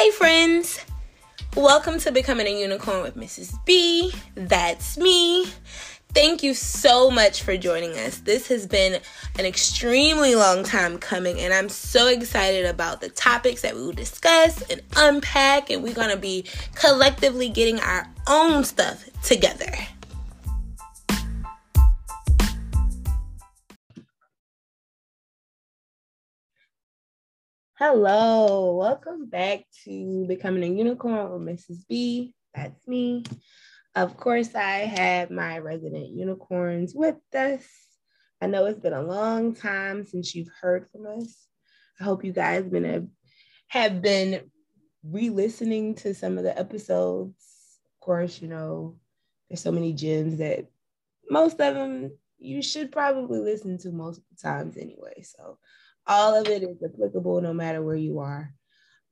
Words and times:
Hey, 0.00 0.10
friends! 0.12 0.82
Welcome 1.54 1.98
to 1.98 2.10
Becoming 2.10 2.46
a 2.46 2.58
Unicorn 2.58 3.02
with 3.02 3.16
Mrs. 3.16 3.54
B. 3.66 4.14
That's 4.34 4.96
me. 4.96 5.44
Thank 6.14 6.42
you 6.42 6.54
so 6.54 7.10
much 7.10 7.42
for 7.42 7.58
joining 7.58 7.90
us. 7.98 8.16
This 8.16 8.48
has 8.48 8.66
been 8.66 9.02
an 9.38 9.44
extremely 9.44 10.34
long 10.34 10.64
time 10.64 10.96
coming, 10.96 11.38
and 11.38 11.52
I'm 11.52 11.68
so 11.68 12.08
excited 12.08 12.64
about 12.64 13.02
the 13.02 13.10
topics 13.10 13.60
that 13.60 13.74
we 13.74 13.82
will 13.82 13.92
discuss 13.92 14.62
and 14.70 14.80
unpack, 14.96 15.68
and 15.68 15.82
we're 15.82 15.92
to 16.08 16.16
be 16.16 16.46
collectively 16.74 17.50
getting 17.50 17.78
our 17.80 18.08
own 18.26 18.64
stuff 18.64 19.04
together. 19.22 19.70
Hello, 27.82 28.76
welcome 28.76 29.24
back 29.24 29.64
to 29.84 30.26
Becoming 30.28 30.64
a 30.64 30.66
Unicorn 30.66 31.46
with 31.46 31.56
Mrs. 31.56 31.88
B. 31.88 32.34
That's 32.54 32.86
me. 32.86 33.24
Of 33.94 34.18
course, 34.18 34.54
I 34.54 34.80
have 34.80 35.30
my 35.30 35.56
resident 35.60 36.10
unicorns 36.10 36.94
with 36.94 37.16
us. 37.34 37.64
I 38.38 38.48
know 38.48 38.66
it's 38.66 38.78
been 38.78 38.92
a 38.92 39.00
long 39.00 39.54
time 39.54 40.04
since 40.04 40.34
you've 40.34 40.50
heard 40.60 40.88
from 40.92 41.06
us. 41.06 41.46
I 41.98 42.04
hope 42.04 42.22
you 42.22 42.34
guys 42.34 42.64
been 42.64 42.84
a, 42.84 43.06
have 43.68 44.02
been 44.02 44.50
re-listening 45.02 45.94
to 45.94 46.12
some 46.12 46.36
of 46.36 46.44
the 46.44 46.58
episodes. 46.58 47.78
Of 47.86 48.04
course, 48.04 48.42
you 48.42 48.48
know, 48.48 48.98
there's 49.48 49.62
so 49.62 49.72
many 49.72 49.94
gems 49.94 50.36
that 50.36 50.66
most 51.30 51.58
of 51.62 51.76
them 51.76 52.10
you 52.36 52.60
should 52.60 52.92
probably 52.92 53.38
listen 53.38 53.78
to 53.78 53.90
most 53.90 54.20
times 54.42 54.76
anyway. 54.76 55.22
So 55.22 55.58
all 56.06 56.34
of 56.34 56.48
it 56.48 56.62
is 56.62 56.82
applicable 56.82 57.40
no 57.40 57.52
matter 57.52 57.82
where 57.82 57.96
you 57.96 58.18
are. 58.20 58.52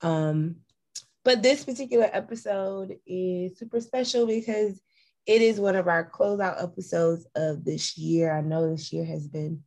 Um, 0.02 0.56
but 1.24 1.42
this 1.42 1.64
particular 1.64 2.08
episode 2.12 2.96
is 3.06 3.58
super 3.58 3.80
special 3.80 4.26
because 4.26 4.80
it 5.26 5.42
is 5.42 5.60
one 5.60 5.76
of 5.76 5.88
our 5.88 6.08
closeout 6.08 6.62
episodes 6.62 7.26
of 7.34 7.64
this 7.64 7.98
year. 7.98 8.32
I 8.32 8.40
know 8.40 8.70
this 8.70 8.92
year 8.92 9.04
has 9.04 9.28
been 9.28 9.62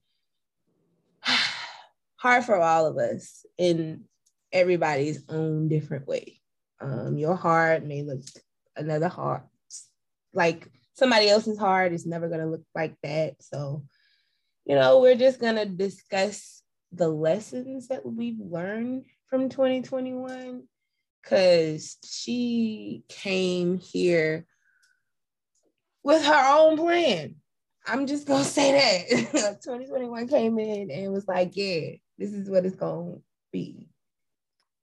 hard 2.16 2.46
for 2.46 2.60
all 2.60 2.88
of 2.88 2.98
us 2.98 3.46
in 3.58 4.06
everybody's 4.52 5.24
own 5.30 5.70
different 5.70 6.08
way. 6.08 6.40
Um, 6.80 7.18
your 7.18 7.36
heart 7.36 7.86
may 7.86 8.02
look 8.02 8.22
another 8.76 9.08
heart 9.08 9.44
like 10.34 10.70
somebody 10.94 11.30
else's 11.30 11.58
heart 11.58 11.94
is 11.94 12.06
never 12.06 12.28
going 12.28 12.42
to 12.42 12.48
look 12.48 12.64
like 12.76 12.96
that. 13.04 13.42
So, 13.42 13.84
you 14.66 14.76
know, 14.76 15.00
we're 15.00 15.16
just 15.16 15.40
going 15.40 15.56
to 15.56 15.66
discuss 15.66 16.61
the 16.92 17.08
lessons 17.10 17.88
that 17.88 18.06
we've 18.06 18.40
learned 18.40 19.06
from 19.30 19.50
2021 19.50 20.64
because 21.22 21.98
she 22.04 23.04
came 23.08 23.78
here 23.78 24.46
with 26.04 26.24
her 26.26 26.58
own 26.58 26.78
plan. 26.78 27.36
I'm 27.86 28.08
just 28.08 28.28
gonna 28.28 28.44
say 28.44 28.72
that 29.10 29.32
2021 29.64 30.28
came 30.28 30.60
in 30.60 30.92
and 30.92 31.14
was 31.14 31.28
like, 31.28 31.52
yeah, 31.56 31.92
this 32.18 32.32
is 32.32 32.50
what 32.50 32.66
it's 32.66 32.76
gonna 32.76 33.18
be. 33.52 33.88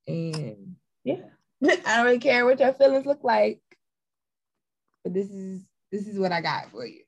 And 0.06 0.76
yeah, 1.04 1.22
I 1.62 1.96
don't 1.96 2.06
really 2.06 2.18
care 2.18 2.44
what 2.44 2.60
your 2.60 2.72
feelings 2.72 3.06
look 3.06 3.22
like, 3.22 3.60
but 5.04 5.14
this 5.14 5.28
is 5.30 5.62
this 5.92 6.06
is 6.06 6.18
what 6.18 6.32
I 6.32 6.40
got 6.40 6.70
for 6.70 6.86
you. 6.86 7.02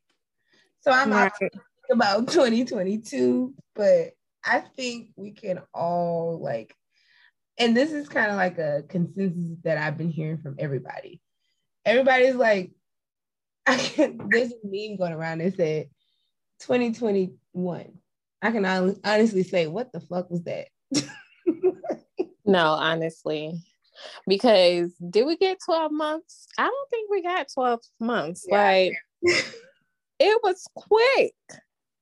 So 0.81 0.91
I'm 0.91 1.11
right. 1.13 1.33
about 1.91 2.29
2022, 2.29 3.55
but 3.75 4.13
I 4.45 4.61
think 4.61 5.11
we 5.17 5.33
can 5.33 5.61
all 5.75 6.41
like, 6.43 6.75
and 7.59 7.77
this 7.77 7.93
is 7.93 8.09
kind 8.09 8.31
of 8.31 8.37
like 8.37 8.59
a 8.59 8.85
consensus 8.89 9.59
that 9.65 9.79
I've 9.79 9.99
been 9.99 10.11
hearing 10.11 10.39
from 10.39 10.57
everybody. 10.59 11.21
Everybody's 11.85 12.35
like, 12.35 12.73
I 13.67 13.77
can, 13.77 14.29
there's 14.31 14.53
a 14.53 14.57
meme 14.65 14.97
going 14.97 15.13
around 15.13 15.39
that 15.39 15.57
said 15.57 15.91
2021. 16.61 17.93
I 18.43 18.51
can 18.51 18.65
honestly 19.05 19.43
say, 19.43 19.67
what 19.67 19.93
the 19.93 20.01
fuck 20.01 20.31
was 20.31 20.43
that? 20.45 20.69
no, 22.45 22.67
honestly. 22.73 23.61
Because 24.27 24.93
did 24.95 25.27
we 25.27 25.37
get 25.37 25.59
12 25.65 25.93
months? 25.93 26.47
I 26.57 26.65
don't 26.65 26.91
think 26.91 27.11
we 27.11 27.23
got 27.23 27.49
12 27.53 27.81
months. 28.01 28.47
Yeah. 28.49 28.57
Like 28.57 28.93
it 30.19 30.41
was 30.43 30.67
quick 30.75 31.35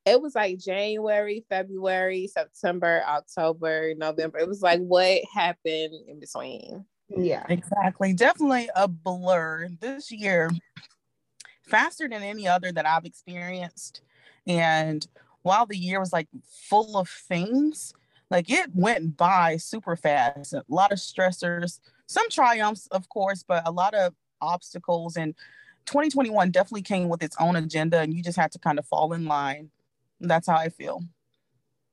it 0.08 0.22
was 0.22 0.34
like 0.34 0.58
January, 0.58 1.44
February, 1.48 2.26
September, 2.26 3.02
October, 3.06 3.94
November. 3.96 4.38
It 4.38 4.48
was 4.48 4.62
like 4.62 4.80
what 4.80 5.22
happened 5.32 5.94
in 6.06 6.20
between. 6.20 6.84
Yeah, 7.08 7.44
exactly. 7.48 8.12
Definitely 8.12 8.68
a 8.76 8.86
blur 8.86 9.68
this 9.80 10.10
year, 10.10 10.50
faster 11.62 12.08
than 12.08 12.22
any 12.22 12.46
other 12.46 12.70
that 12.72 12.86
I've 12.86 13.04
experienced. 13.04 14.02
And 14.46 15.06
while 15.42 15.66
the 15.66 15.76
year 15.76 16.00
was 16.00 16.12
like 16.12 16.28
full 16.68 16.96
of 16.96 17.08
things, 17.08 17.94
like 18.30 18.50
it 18.50 18.70
went 18.74 19.16
by 19.16 19.56
super 19.56 19.96
fast. 19.96 20.52
A 20.52 20.64
lot 20.68 20.92
of 20.92 20.98
stressors, 20.98 21.80
some 22.06 22.28
triumphs, 22.28 22.86
of 22.88 23.08
course, 23.08 23.42
but 23.46 23.66
a 23.66 23.70
lot 23.70 23.94
of 23.94 24.14
obstacles. 24.40 25.16
And 25.16 25.34
2021 25.86 26.50
definitely 26.50 26.82
came 26.82 27.08
with 27.08 27.22
its 27.22 27.36
own 27.40 27.56
agenda, 27.56 28.00
and 28.00 28.12
you 28.12 28.22
just 28.22 28.38
had 28.38 28.52
to 28.52 28.58
kind 28.58 28.78
of 28.78 28.86
fall 28.86 29.14
in 29.14 29.24
line 29.24 29.70
that's 30.20 30.46
how 30.46 30.56
I 30.56 30.68
feel. 30.68 31.02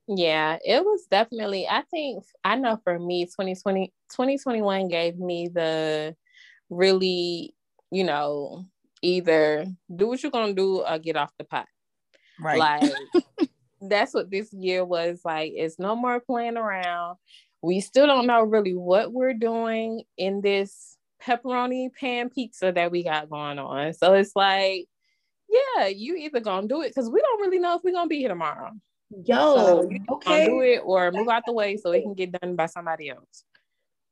Yeah, 0.08 0.58
it 0.64 0.84
was 0.84 1.06
definitely, 1.10 1.66
I 1.68 1.82
think, 1.90 2.24
I 2.44 2.56
know 2.56 2.78
for 2.84 2.98
me, 2.98 3.24
2020, 3.24 3.92
2021 4.10 4.88
gave 4.88 5.18
me 5.18 5.48
the 5.48 6.14
really, 6.70 7.54
you 7.90 8.04
know, 8.04 8.66
either 9.02 9.66
do 9.94 10.06
what 10.06 10.22
you're 10.22 10.30
going 10.30 10.54
to 10.54 10.60
do 10.60 10.82
or 10.82 10.98
get 10.98 11.16
off 11.16 11.32
the 11.38 11.44
pot. 11.44 11.66
Right. 12.40 12.58
Like, 12.58 12.92
that's 13.80 14.14
what 14.14 14.30
this 14.30 14.52
year 14.52 14.84
was 14.84 15.20
like. 15.24 15.52
It's 15.56 15.78
no 15.78 15.96
more 15.96 16.20
playing 16.20 16.56
around. 16.56 17.16
We 17.62 17.80
still 17.80 18.06
don't 18.06 18.26
know 18.26 18.42
really 18.42 18.74
what 18.74 19.12
we're 19.12 19.34
doing 19.34 20.02
in 20.16 20.40
this 20.40 20.96
pepperoni 21.20 21.88
pan 21.98 22.30
pizza 22.30 22.70
that 22.70 22.92
we 22.92 23.02
got 23.02 23.28
going 23.28 23.58
on. 23.58 23.92
So 23.92 24.14
it's 24.14 24.36
like, 24.36 24.86
yeah, 25.48 25.86
you 25.86 26.16
either 26.16 26.40
gonna 26.40 26.66
do 26.66 26.82
it 26.82 26.88
because 26.88 27.10
we 27.10 27.20
don't 27.20 27.40
really 27.40 27.58
know 27.58 27.76
if 27.76 27.84
we're 27.84 27.92
gonna 27.92 28.08
be 28.08 28.18
here 28.18 28.28
tomorrow. 28.28 28.72
Yo, 29.24 29.36
so 29.36 29.90
okay, 30.10 30.46
do 30.46 30.60
it 30.60 30.82
or 30.84 31.12
move 31.12 31.28
out 31.28 31.44
the 31.46 31.52
way 31.52 31.76
so 31.76 31.92
it 31.92 32.02
can 32.02 32.14
get 32.14 32.32
done 32.32 32.56
by 32.56 32.66
somebody 32.66 33.10
else. 33.10 33.44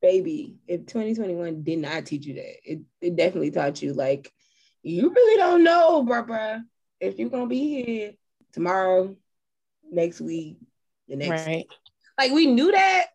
Baby, 0.01 0.57
if 0.69 0.87
2021 0.87 1.63
did 1.63 1.79
not 1.79 2.07
teach 2.07 2.27
you 2.27 2.35
that, 2.35 2.57
it, 2.65 2.81
it 3.01 3.17
definitely 3.17 3.51
taught 3.51 3.83
you 3.83 3.93
like 3.93 4.31
you 4.83 5.11
really 5.11 5.37
don't 5.37 5.65
know, 5.65 6.05
bruh, 6.05 6.63
if 7.01 7.19
you're 7.19 7.31
gonna 7.31 7.47
be 7.47 7.83
here 7.83 8.13
tomorrow, 8.53 9.17
next 9.91 10.21
week, 10.21 10.59
the 11.09 11.17
next 11.17 11.47
right. 11.47 11.67
Like 12.19 12.31
we 12.31 12.47
knew 12.47 12.71
that, 12.71 13.07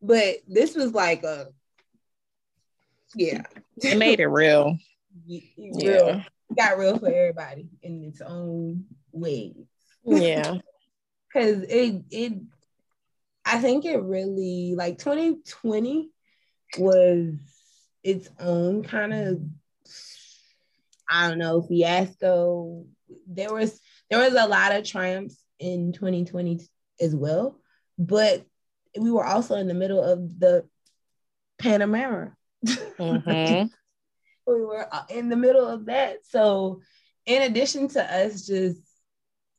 but 0.00 0.36
this 0.46 0.76
was 0.76 0.92
like 0.92 1.24
a 1.24 1.48
yeah. 3.16 3.42
It 3.82 3.98
made 3.98 4.20
it 4.20 4.28
real. 4.28 4.78
real. 5.26 5.42
Yeah 5.58 6.24
got 6.56 6.78
real 6.78 6.98
for 6.98 7.08
everybody 7.08 7.68
in 7.82 8.04
its 8.04 8.20
own 8.20 8.84
way. 9.12 9.54
Yeah. 10.04 10.54
Cause 11.32 11.64
it 11.68 12.04
it 12.10 12.32
I 13.44 13.58
think 13.58 13.84
it 13.84 14.00
really 14.00 14.74
like 14.76 14.98
2020 14.98 16.10
was 16.78 17.34
its 18.02 18.28
own 18.38 18.84
kind 18.84 19.12
of 19.12 19.40
I 21.08 21.28
don't 21.28 21.38
know 21.38 21.62
fiasco. 21.62 22.86
There 23.26 23.52
was 23.52 23.80
there 24.10 24.20
was 24.20 24.34
a 24.34 24.46
lot 24.46 24.74
of 24.74 24.84
triumphs 24.84 25.36
in 25.58 25.92
2020 25.92 26.60
as 27.00 27.14
well, 27.14 27.58
but 27.98 28.46
we 28.98 29.10
were 29.10 29.24
also 29.24 29.56
in 29.56 29.66
the 29.66 29.74
middle 29.74 30.02
of 30.02 30.38
the 30.38 30.66
Panamera. 31.60 32.32
Mm-hmm 32.96 33.66
we 34.46 34.64
were 34.64 34.86
uh, 34.92 35.04
in 35.08 35.28
the 35.28 35.36
middle 35.36 35.66
of 35.66 35.86
that. 35.86 36.18
So, 36.28 36.80
in 37.26 37.42
addition 37.42 37.88
to 37.88 38.02
us 38.02 38.46
just 38.46 38.80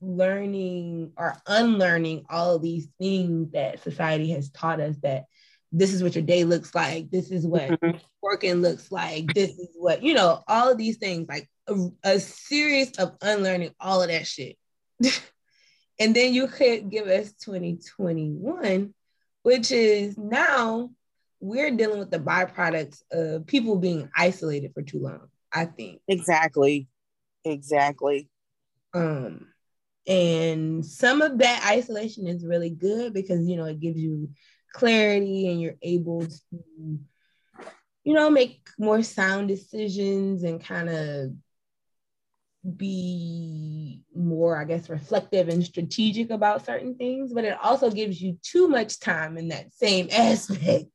learning 0.02 1.12
or 1.18 1.36
unlearning 1.48 2.26
all 2.30 2.56
of 2.56 2.62
these 2.62 2.88
things 3.00 3.52
that 3.52 3.82
society 3.82 4.32
has 4.32 4.50
taught 4.52 4.80
us 4.80 4.98
that 4.98 5.26
this 5.72 5.94
is 5.94 6.04
what 6.04 6.16
your 6.16 6.24
day 6.24 6.44
looks 6.44 6.74
like, 6.74 7.10
this 7.10 7.32
is 7.32 7.46
what 7.46 7.70
mm-hmm. 7.70 7.98
working 8.22 8.62
looks 8.62 8.92
like, 8.92 9.34
this 9.34 9.52
is 9.52 9.70
what, 9.76 10.04
you 10.04 10.14
know, 10.14 10.42
all 10.48 10.72
of 10.72 10.78
these 10.78 10.98
things, 10.98 11.28
like 11.28 11.50
a, 11.68 11.76
a 12.04 12.20
series 12.20 12.92
of 12.98 13.16
unlearning 13.22 13.72
all 13.80 14.02
of 14.02 14.10
that 14.10 14.28
shit. 14.28 14.58
and 16.00 16.16
then 16.16 16.34
you 16.34 16.48
could 16.48 16.90
give 16.90 17.08
us 17.08 17.34
2021, 17.44 18.94
which 19.44 19.72
is 19.72 20.18
now 20.18 20.92
we're 21.46 21.72
dealing 21.72 22.00
with 22.00 22.12
the 22.12 22.20
byproducts 22.20 23.02
of 23.12 23.46
people 23.46 23.78
being 23.78 24.10
isolated 24.16 24.74
for 24.74 24.82
too 24.82 25.00
long, 25.00 25.28
I 25.52 25.66
think. 25.66 26.02
Exactly. 26.08 26.88
Exactly. 27.44 28.30
Um, 28.94 29.48
and 30.08 30.86
some 30.86 31.22
of 31.22 31.38
that 31.40 31.68
isolation 31.68 32.28
is 32.28 32.46
really 32.46 32.70
good 32.70 33.14
because 33.14 33.48
you 33.48 33.58
know 33.58 33.66
it 33.66 33.80
gives 33.80 34.00
you 34.00 34.30
clarity 34.74 35.50
and 35.50 35.62
you're 35.62 35.76
able 35.82 36.26
to 36.26 37.00
you 38.06 38.14
know, 38.14 38.30
make 38.30 38.70
more 38.78 39.02
sound 39.02 39.48
decisions 39.48 40.44
and 40.44 40.64
kind 40.64 40.90
of 40.90 41.32
be 42.78 44.02
more, 44.16 44.58
I 44.58 44.64
guess, 44.64 44.90
reflective 44.90 45.50
and 45.50 45.64
strategic 45.64 46.30
about 46.30 46.66
certain 46.66 46.96
things, 46.96 47.34
but 47.34 47.46
it 47.46 47.58
also 47.62 47.90
gives 47.90 48.22
you 48.22 48.38
too 48.44 48.68
much 48.68 49.00
time 49.00 49.38
in 49.38 49.50
that 49.50 49.74
same 49.74 50.08
aspect 50.12 50.86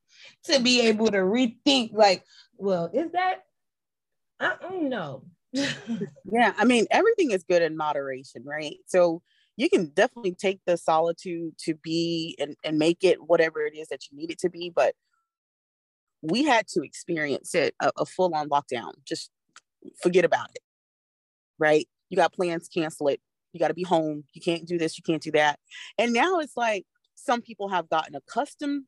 to 0.45 0.61
be 0.61 0.83
able 0.83 1.07
to 1.07 1.19
rethink, 1.19 1.93
like, 1.93 2.25
well, 2.57 2.91
is 2.93 3.13
that? 3.13 3.45
I 4.39 4.55
don't 4.61 4.89
know. 4.89 5.25
yeah, 5.53 6.55
I 6.57 6.65
mean, 6.65 6.87
everything 6.91 7.33
is 7.33 7.45
good 7.45 7.63
in 7.63 7.77
moderation, 7.77 8.43
right? 8.45 8.77
So 8.87 9.23
you 9.57 9.69
can 9.69 9.87
definitely 9.87 10.35
take 10.35 10.61
the 10.67 10.77
solitude 10.77 11.59
to 11.65 11.75
be 11.75 12.37
and, 12.39 12.57
and 12.65 12.79
make 12.79 13.05
it 13.05 13.19
whatever 13.21 13.61
it 13.67 13.77
is 13.77 13.89
that 13.89 14.05
you 14.11 14.17
need 14.17 14.31
it 14.31 14.39
to 14.41 14.49
be, 14.49 14.73
but 14.75 14.95
we 16.23 16.45
had 16.45 16.67
to 16.69 16.83
experience 16.83 17.55
it 17.55 17.75
a, 17.81 17.91
a 17.99 18.07
full 18.07 18.35
on 18.35 18.49
lockdown. 18.49 18.93
Just 19.05 19.31
forget 20.03 20.25
about 20.25 20.49
it 20.55 20.63
right? 21.61 21.87
You 22.09 22.17
got 22.17 22.33
plans, 22.33 22.69
cancel 22.69 23.07
it. 23.07 23.21
You 23.53 23.61
got 23.61 23.69
to 23.69 23.75
be 23.75 23.85
home. 23.85 24.25
You 24.33 24.41
can't 24.41 24.67
do 24.67 24.79
this, 24.79 24.99
you 24.99 25.03
can't 25.07 25.23
do 25.23 25.31
that. 25.33 25.61
And 25.99 26.13
now 26.13 26.41
it's 26.41 26.57
like 26.57 26.85
some 27.15 27.43
people 27.43 27.69
have 27.69 27.89
gotten 27.89 28.17
accustomed 28.17 28.85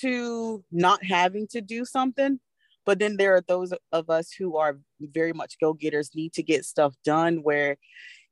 to 0.00 0.64
not 0.70 1.04
having 1.04 1.46
to 1.48 1.60
do 1.60 1.84
something. 1.84 2.40
But 2.84 2.98
then 2.98 3.16
there 3.16 3.34
are 3.36 3.42
those 3.46 3.72
of 3.92 4.10
us 4.10 4.32
who 4.32 4.56
are 4.56 4.78
very 5.00 5.32
much 5.32 5.56
go 5.60 5.72
getters, 5.72 6.10
need 6.14 6.32
to 6.32 6.42
get 6.42 6.64
stuff 6.64 6.94
done 7.04 7.42
where 7.42 7.76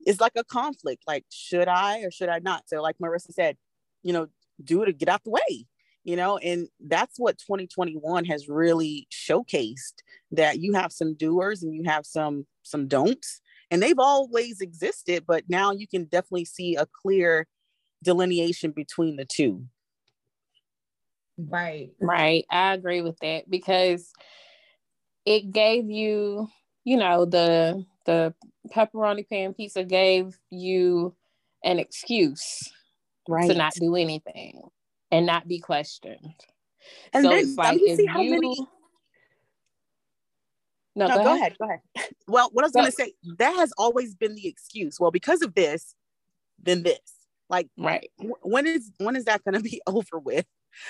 it's 0.00 0.20
like 0.20 0.32
a 0.36 0.44
conflict 0.44 1.04
like, 1.06 1.24
should 1.30 1.68
I 1.68 2.00
or 2.00 2.10
should 2.10 2.28
I 2.28 2.40
not? 2.40 2.64
So, 2.66 2.82
like 2.82 2.96
Marissa 3.00 3.32
said, 3.32 3.56
you 4.02 4.12
know, 4.12 4.26
do 4.62 4.82
it 4.82 4.88
or 4.88 4.92
get 4.92 5.08
out 5.08 5.22
the 5.24 5.30
way 5.30 5.66
you 6.04 6.16
know 6.16 6.38
and 6.38 6.68
that's 6.86 7.18
what 7.18 7.38
2021 7.38 8.24
has 8.24 8.48
really 8.48 9.06
showcased 9.12 10.02
that 10.30 10.60
you 10.60 10.72
have 10.72 10.92
some 10.92 11.14
doers 11.14 11.62
and 11.62 11.74
you 11.74 11.84
have 11.84 12.06
some 12.06 12.46
some 12.62 12.88
don'ts 12.88 13.40
and 13.70 13.82
they've 13.82 13.98
always 13.98 14.60
existed 14.60 15.24
but 15.26 15.44
now 15.48 15.72
you 15.72 15.86
can 15.86 16.04
definitely 16.04 16.44
see 16.44 16.76
a 16.76 16.86
clear 17.02 17.46
delineation 18.02 18.70
between 18.70 19.16
the 19.16 19.24
two 19.24 19.64
right 21.38 21.91
right 22.00 22.44
i 22.50 22.75
agree 22.75 23.03
with 23.03 23.19
that 23.21 23.49
because 23.49 24.12
it 25.25 25.53
gave 25.53 25.88
you 25.88 26.49
you 26.85 26.97
know 26.97 27.25
the 27.25 27.85
the 28.06 28.35
pepperoni 28.69 29.27
pan 29.29 29.55
pizza 29.55 29.85
gave 29.85 30.38
you 30.50 31.15
an 31.65 31.79
excuse 31.79 32.71
right. 33.29 33.49
to 33.49 33.55
not 33.55 33.73
do 33.75 33.97
anything 33.97 34.62
and 35.11 35.27
not 35.27 35.49
be 35.49 35.59
questioned. 35.59 36.35
And 37.12 37.25
so 37.25 37.31
then, 37.31 37.38
it's 37.38 37.56
like 37.56 37.79
if 37.81 37.99
you, 37.99 38.31
many... 38.31 38.67
No, 40.97 41.06
no, 41.06 41.17
go, 41.19 41.25
go 41.25 41.35
ahead. 41.35 41.38
ahead. 41.41 41.56
Go 41.59 41.65
ahead. 41.67 42.11
Well, 42.27 42.50
what 42.53 42.65
I 42.65 42.67
was 42.67 42.73
going 42.73 42.87
to 42.87 42.93
say, 42.93 43.12
that 43.38 43.55
has 43.56 43.73
always 43.79 44.15
been 44.15 44.35
the 44.35 44.47
excuse. 44.47 44.99
Well, 44.99 45.11
because 45.11 45.43
of 45.43 45.55
this, 45.55 45.94
then 46.62 46.82
this. 46.82 46.99
Like, 47.49 47.69
right. 47.77 48.11
when 48.19 48.67
is 48.67 48.93
when 48.99 49.17
is 49.17 49.25
that 49.25 49.43
going 49.44 49.55
to 49.55 49.61
be 49.61 49.81
over 49.87 50.19
with? 50.19 50.47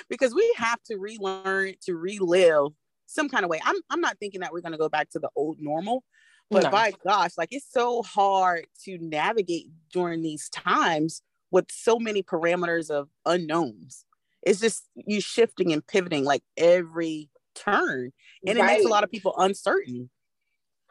Because 0.09 0.33
we 0.33 0.53
have 0.57 0.81
to 0.83 0.97
relearn 0.97 1.73
to 1.85 1.95
relive 1.95 2.71
some 3.05 3.29
kind 3.29 3.43
of 3.43 3.49
way. 3.49 3.59
I'm 3.63 3.75
I'm 3.89 4.01
not 4.01 4.17
thinking 4.19 4.41
that 4.41 4.51
we're 4.53 4.61
going 4.61 4.71
to 4.73 4.77
go 4.77 4.89
back 4.89 5.09
to 5.11 5.19
the 5.19 5.29
old 5.35 5.57
normal, 5.59 6.03
but 6.49 6.63
no. 6.63 6.69
by 6.69 6.93
gosh, 7.05 7.31
like 7.37 7.49
it's 7.51 7.69
so 7.69 8.01
hard 8.03 8.65
to 8.85 8.97
navigate 8.99 9.67
during 9.91 10.21
these 10.21 10.49
times 10.49 11.21
with 11.51 11.65
so 11.69 11.99
many 11.99 12.23
parameters 12.23 12.89
of 12.89 13.09
unknowns 13.25 14.05
it's 14.43 14.59
just 14.59 14.87
you 14.95 15.21
shifting 15.21 15.71
and 15.71 15.85
pivoting 15.85 16.23
like 16.23 16.43
every 16.57 17.29
turn 17.55 18.11
and 18.45 18.57
it 18.57 18.61
right. 18.61 18.77
makes 18.77 18.85
a 18.85 18.89
lot 18.89 19.03
of 19.03 19.11
people 19.11 19.33
uncertain 19.37 20.09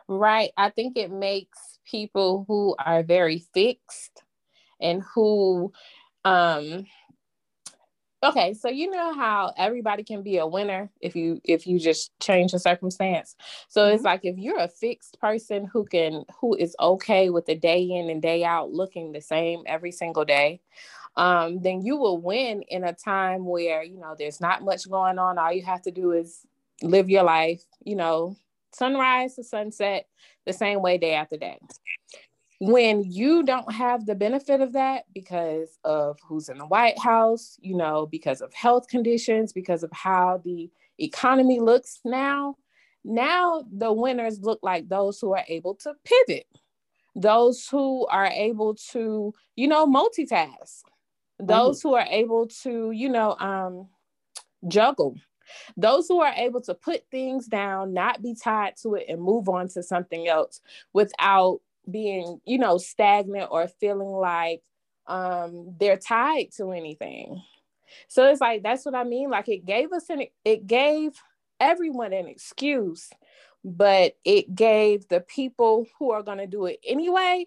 right 0.08 0.50
i 0.56 0.70
think 0.70 0.96
it 0.96 1.10
makes 1.10 1.78
people 1.84 2.44
who 2.46 2.74
are 2.84 3.02
very 3.02 3.44
fixed 3.54 4.22
and 4.80 5.02
who 5.14 5.72
um 6.24 6.84
okay 8.22 8.52
so 8.52 8.68
you 8.68 8.90
know 8.90 9.14
how 9.14 9.52
everybody 9.56 10.02
can 10.02 10.22
be 10.22 10.38
a 10.38 10.46
winner 10.46 10.90
if 11.00 11.16
you 11.16 11.40
if 11.44 11.66
you 11.66 11.78
just 11.78 12.10
change 12.20 12.52
the 12.52 12.58
circumstance 12.58 13.36
so 13.68 13.82
mm-hmm. 13.82 13.94
it's 13.94 14.04
like 14.04 14.20
if 14.24 14.36
you're 14.36 14.58
a 14.58 14.68
fixed 14.68 15.18
person 15.20 15.68
who 15.72 15.84
can 15.84 16.24
who 16.40 16.54
is 16.54 16.76
okay 16.80 17.30
with 17.30 17.46
the 17.46 17.54
day 17.54 17.82
in 17.82 18.10
and 18.10 18.22
day 18.22 18.44
out 18.44 18.72
looking 18.72 19.12
the 19.12 19.20
same 19.20 19.62
every 19.66 19.92
single 19.92 20.24
day 20.24 20.60
um, 21.16 21.60
then 21.60 21.84
you 21.84 21.96
will 21.96 22.20
win 22.20 22.62
in 22.68 22.84
a 22.84 22.92
time 22.92 23.44
where 23.44 23.82
you 23.82 23.98
know 23.98 24.14
there's 24.18 24.40
not 24.40 24.62
much 24.62 24.88
going 24.88 25.18
on. 25.18 25.38
All 25.38 25.52
you 25.52 25.64
have 25.64 25.82
to 25.82 25.90
do 25.90 26.12
is 26.12 26.46
live 26.82 27.10
your 27.10 27.24
life, 27.24 27.62
you 27.84 27.96
know, 27.96 28.36
sunrise 28.72 29.34
to 29.34 29.44
sunset, 29.44 30.06
the 30.46 30.52
same 30.52 30.80
way 30.82 30.98
day 30.98 31.14
after 31.14 31.36
day. 31.36 31.58
When 32.60 33.02
you 33.04 33.42
don't 33.42 33.72
have 33.72 34.04
the 34.04 34.14
benefit 34.14 34.60
of 34.60 34.74
that 34.74 35.04
because 35.14 35.78
of 35.82 36.18
who's 36.22 36.48
in 36.48 36.58
the 36.58 36.66
White 36.66 36.98
House, 36.98 37.58
you 37.60 37.74
know, 37.74 38.06
because 38.06 38.42
of 38.42 38.52
health 38.52 38.86
conditions, 38.88 39.52
because 39.52 39.82
of 39.82 39.90
how 39.92 40.42
the 40.44 40.70
economy 40.98 41.58
looks 41.58 42.00
now, 42.04 42.56
now 43.02 43.64
the 43.72 43.92
winners 43.92 44.40
look 44.40 44.60
like 44.62 44.88
those 44.88 45.18
who 45.18 45.32
are 45.32 45.44
able 45.48 45.74
to 45.76 45.94
pivot, 46.04 46.46
those 47.16 47.66
who 47.66 48.06
are 48.08 48.26
able 48.26 48.74
to, 48.92 49.32
you 49.56 49.66
know, 49.66 49.86
multitask, 49.86 50.82
those 51.40 51.80
who 51.82 51.94
are 51.94 52.06
able 52.10 52.46
to 52.46 52.90
you 52.90 53.08
know 53.08 53.36
um 53.38 53.88
juggle 54.68 55.16
those 55.76 56.06
who 56.06 56.20
are 56.20 56.32
able 56.36 56.60
to 56.60 56.74
put 56.74 57.02
things 57.10 57.46
down 57.46 57.92
not 57.92 58.22
be 58.22 58.34
tied 58.34 58.76
to 58.76 58.94
it 58.94 59.06
and 59.08 59.20
move 59.20 59.48
on 59.48 59.68
to 59.68 59.82
something 59.82 60.28
else 60.28 60.60
without 60.92 61.60
being 61.88 62.40
you 62.44 62.58
know 62.58 62.78
stagnant 62.78 63.48
or 63.50 63.68
feeling 63.80 64.08
like 64.08 64.60
um 65.06 65.74
they're 65.78 65.96
tied 65.96 66.48
to 66.56 66.72
anything 66.72 67.42
so 68.08 68.28
it's 68.30 68.40
like 68.40 68.62
that's 68.62 68.84
what 68.84 68.94
i 68.94 69.04
mean 69.04 69.30
like 69.30 69.48
it 69.48 69.64
gave 69.64 69.92
us 69.92 70.08
an 70.10 70.24
it 70.44 70.66
gave 70.66 71.12
everyone 71.58 72.12
an 72.12 72.26
excuse 72.26 73.10
but 73.64 74.14
it 74.24 74.54
gave 74.54 75.06
the 75.08 75.20
people 75.20 75.86
who 75.98 76.10
are 76.10 76.22
going 76.22 76.38
to 76.38 76.46
do 76.46 76.66
it 76.66 76.78
anyway 76.86 77.44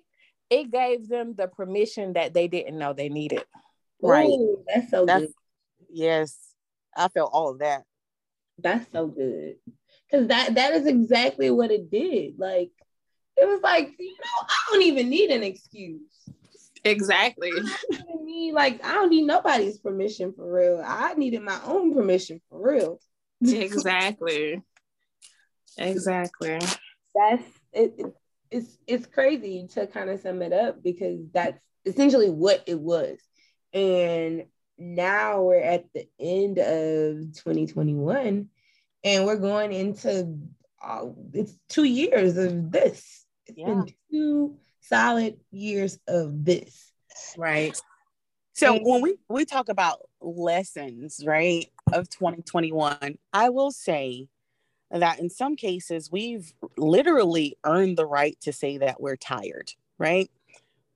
it 0.50 0.71
gave 0.71 1.07
them 1.07 1.33
the 1.35 1.47
permission 1.47 2.13
that 2.13 2.33
they 2.33 2.47
didn't 2.47 2.77
know 2.77 2.94
they 2.94 3.09
needed 3.09 3.44
Right. 4.03 4.27
Ooh, 4.27 4.63
that's 4.68 4.92
so 4.92 5.06
that's, 5.06 5.21
good. 5.21 5.33
Yes. 5.90 6.37
I 6.95 7.07
felt 7.07 7.31
all 7.33 7.49
of 7.52 7.59
that. 7.59 7.83
That's 8.59 8.92
so 8.92 9.07
good. 9.07 9.56
Cause 10.11 10.28
that 10.28 10.56
that 10.56 10.73
is 10.73 10.85
exactly 10.85 11.49
what 11.49 11.71
it 11.71 11.90
did. 11.90 12.37
Like 12.37 12.69
it 13.37 13.47
was 13.47 13.61
like, 13.61 13.94
you 13.97 14.11
know, 14.11 14.47
I 14.47 14.56
don't 14.71 14.83
even 14.83 15.09
need 15.09 15.30
an 15.31 15.44
excuse. 15.44 16.02
Exactly. 16.85 17.52
I 17.94 18.02
need 18.23 18.54
like 18.54 18.83
I 18.83 18.94
don't 18.94 19.09
need 19.09 19.25
nobody's 19.25 19.80
permission 19.80 20.33
for 20.33 20.52
real. 20.52 20.83
I 20.85 21.13
needed 21.13 21.42
my 21.42 21.59
own 21.66 21.94
permission 21.94 22.42
for 22.49 22.71
real. 22.71 22.99
exactly. 23.42 24.61
exactly. 25.78 26.59
That's 27.16 27.44
it, 27.71 27.94
it, 27.97 28.13
it's 28.52 28.78
it's 28.85 29.06
crazy 29.06 29.68
to 29.73 29.87
kind 29.87 30.09
of 30.09 30.19
sum 30.19 30.42
it 30.42 30.52
up 30.52 30.83
because 30.83 31.19
that's 31.33 31.59
essentially 31.85 32.30
what 32.30 32.63
it 32.68 32.80
was. 32.80 33.18
And 33.73 34.45
now 34.78 35.42
we're 35.42 35.61
at 35.61 35.85
the 35.94 36.07
end 36.19 36.57
of 36.59 37.33
2021 37.33 38.49
and 39.04 39.25
we're 39.25 39.37
going 39.37 39.71
into 39.71 40.37
uh, 40.81 41.06
it's 41.33 41.56
two 41.69 41.85
years 41.85 42.37
of 42.37 42.71
this. 42.71 43.22
It's 43.47 43.57
yeah. 43.57 43.68
been 43.68 43.94
two 44.12 44.57
solid 44.81 45.38
years 45.52 46.00
of 46.07 46.45
this. 46.45 46.92
Right. 47.38 47.80
So 48.54 48.76
and, 48.76 48.85
when 48.85 49.02
we 49.02 49.16
we 49.30 49.45
talk 49.45 49.69
about 49.69 50.00
lessons, 50.21 51.23
right, 51.26 51.66
of 51.92 52.09
2021, 52.09 53.18
I 53.33 53.50
will 53.50 53.71
say 53.71 54.28
that 54.92 55.19
in 55.19 55.30
some 55.30 55.56
cases 55.56 56.12
we've 56.12 56.54
literally 56.78 57.57
earned 57.66 57.97
the 57.97 58.06
right 58.06 58.38
to 58.42 58.54
say 58.54 58.78
that 58.78 59.02
we're 59.02 59.16
tired, 59.16 59.71
right? 59.97 60.30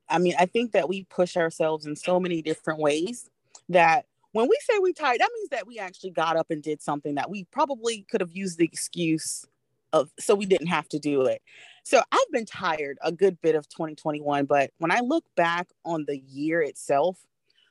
I 0.08 0.18
mean, 0.18 0.34
I 0.38 0.46
think 0.46 0.72
that 0.72 0.88
we 0.88 1.04
push 1.04 1.36
ourselves 1.36 1.84
in 1.84 1.96
so 1.96 2.18
many 2.18 2.40
different 2.40 2.80
ways 2.80 3.28
that 3.68 4.06
when 4.32 4.48
we 4.48 4.56
say 4.62 4.78
we're 4.78 4.92
tired, 4.92 5.20
that 5.20 5.30
means 5.34 5.48
that 5.50 5.66
we 5.66 5.78
actually 5.78 6.10
got 6.10 6.36
up 6.36 6.50
and 6.50 6.62
did 6.62 6.80
something 6.80 7.16
that 7.16 7.28
we 7.28 7.44
probably 7.44 8.06
could 8.10 8.20
have 8.20 8.32
used 8.32 8.58
the 8.58 8.64
excuse 8.64 9.44
of 9.92 10.10
so 10.18 10.34
we 10.34 10.46
didn't 10.46 10.68
have 10.68 10.88
to 10.90 10.98
do 10.98 11.22
it. 11.22 11.42
So 11.88 12.02
I've 12.12 12.30
been 12.30 12.44
tired 12.44 12.98
a 13.00 13.10
good 13.10 13.40
bit 13.40 13.54
of 13.54 13.66
2021, 13.70 14.44
but 14.44 14.72
when 14.76 14.90
I 14.90 15.00
look 15.00 15.24
back 15.36 15.68
on 15.86 16.04
the 16.06 16.18
year 16.18 16.60
itself, 16.60 17.18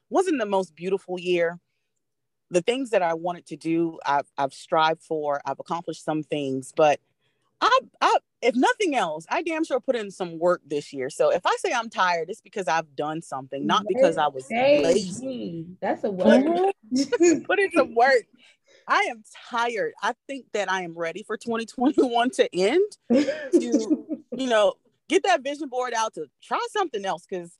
wasn't 0.09 0.39
the 0.39 0.47
most 0.47 0.75
beautiful 0.75 1.19
year. 1.19 1.59
The 2.49 2.63
things 2.63 2.89
that 2.89 3.03
I 3.03 3.13
wanted 3.13 3.45
to 3.45 3.57
do, 3.57 3.99
I've, 4.03 4.25
I've 4.35 4.55
strived 4.55 5.03
for, 5.03 5.39
I've 5.45 5.59
accomplished 5.59 6.03
some 6.03 6.23
things, 6.23 6.73
but 6.75 6.99
I, 7.61 7.79
I, 8.01 8.17
if 8.41 8.55
nothing 8.55 8.95
else, 8.95 9.27
I 9.29 9.43
damn 9.43 9.63
sure 9.63 9.79
put 9.79 9.95
in 9.95 10.09
some 10.09 10.39
work 10.39 10.61
this 10.65 10.91
year. 10.91 11.11
So 11.11 11.29
if 11.29 11.45
I 11.45 11.55
say 11.59 11.71
I'm 11.71 11.91
tired, 11.91 12.31
it's 12.31 12.41
because 12.41 12.67
I've 12.67 12.95
done 12.95 13.21
something, 13.21 13.67
not 13.67 13.85
because 13.87 14.17
I 14.17 14.29
was 14.29 14.49
lazy. 14.49 15.67
That's 15.79 16.03
a 16.03 16.09
word. 16.09 16.71
put 17.45 17.59
in 17.59 17.71
some 17.71 17.93
work. 17.93 18.23
I 18.87 19.07
am 19.09 19.23
tired. 19.49 19.93
I 20.01 20.13
think 20.27 20.45
that 20.53 20.71
I 20.71 20.83
am 20.83 20.97
ready 20.97 21.23
for 21.23 21.37
2021 21.37 22.29
to 22.31 22.55
end. 22.55 22.97
to 23.11 24.07
you 24.37 24.47
know, 24.47 24.73
get 25.09 25.23
that 25.23 25.43
vision 25.43 25.67
board 25.69 25.93
out 25.93 26.13
to 26.13 26.27
try 26.41 26.65
something 26.71 27.05
else 27.05 27.25
because 27.29 27.57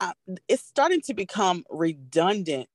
uh, 0.00 0.12
it's 0.48 0.64
starting 0.64 1.00
to 1.02 1.14
become 1.14 1.64
redundant 1.70 2.68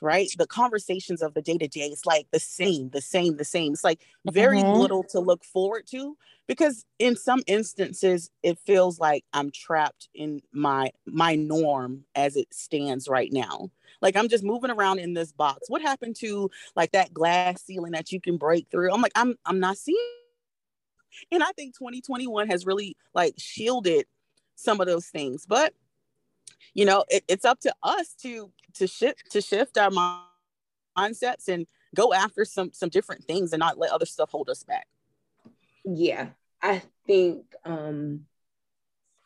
right? 0.00 0.30
The 0.38 0.46
conversations 0.46 1.22
of 1.22 1.34
the 1.34 1.42
day 1.42 1.58
to 1.58 1.68
day, 1.68 1.86
it's 1.86 2.06
like 2.06 2.28
the 2.30 2.40
same, 2.40 2.90
the 2.90 3.00
same, 3.00 3.36
the 3.36 3.44
same. 3.44 3.72
It's 3.72 3.84
like 3.84 4.00
very 4.30 4.58
mm-hmm. 4.58 4.80
little 4.80 5.02
to 5.04 5.20
look 5.20 5.44
forward 5.44 5.86
to 5.88 6.16
because 6.46 6.84
in 6.98 7.16
some 7.16 7.42
instances 7.46 8.30
it 8.42 8.58
feels 8.58 8.98
like 8.98 9.24
I'm 9.32 9.50
trapped 9.50 10.08
in 10.14 10.40
my 10.52 10.92
my 11.06 11.34
norm 11.34 12.04
as 12.14 12.36
it 12.36 12.52
stands 12.52 13.08
right 13.08 13.32
now. 13.32 13.70
Like 14.00 14.16
I'm 14.16 14.28
just 14.28 14.44
moving 14.44 14.70
around 14.70 14.98
in 14.98 15.14
this 15.14 15.32
box. 15.32 15.68
What 15.68 15.82
happened 15.82 16.16
to 16.16 16.50
like 16.76 16.92
that 16.92 17.12
glass 17.14 17.62
ceiling 17.62 17.92
that 17.92 18.12
you 18.12 18.20
can 18.20 18.36
break 18.36 18.68
through? 18.70 18.92
I'm 18.92 19.02
like 19.02 19.12
I'm 19.14 19.36
I'm 19.44 19.60
not 19.60 19.76
seeing. 19.76 19.98
And 21.30 21.42
I 21.42 21.52
think 21.52 21.76
2021 21.76 22.48
has 22.48 22.64
really 22.64 22.96
like 23.14 23.34
shielded 23.36 24.06
some 24.56 24.80
of 24.80 24.86
those 24.86 25.06
things. 25.06 25.46
But 25.46 25.74
you 26.74 26.84
know, 26.84 27.04
it, 27.08 27.24
it's 27.28 27.44
up 27.44 27.60
to 27.60 27.74
us 27.82 28.14
to 28.22 28.50
to 28.74 28.86
shift 28.86 29.30
to 29.32 29.40
shift 29.40 29.78
our 29.78 29.90
mindsets 30.98 31.48
and 31.48 31.66
go 31.94 32.12
after 32.12 32.44
some 32.44 32.72
some 32.72 32.88
different 32.88 33.24
things 33.24 33.52
and 33.52 33.60
not 33.60 33.78
let 33.78 33.92
other 33.92 34.06
stuff 34.06 34.30
hold 34.30 34.48
us 34.48 34.62
back. 34.62 34.86
Yeah, 35.84 36.28
I 36.60 36.82
think 37.06 37.44
um 37.64 38.26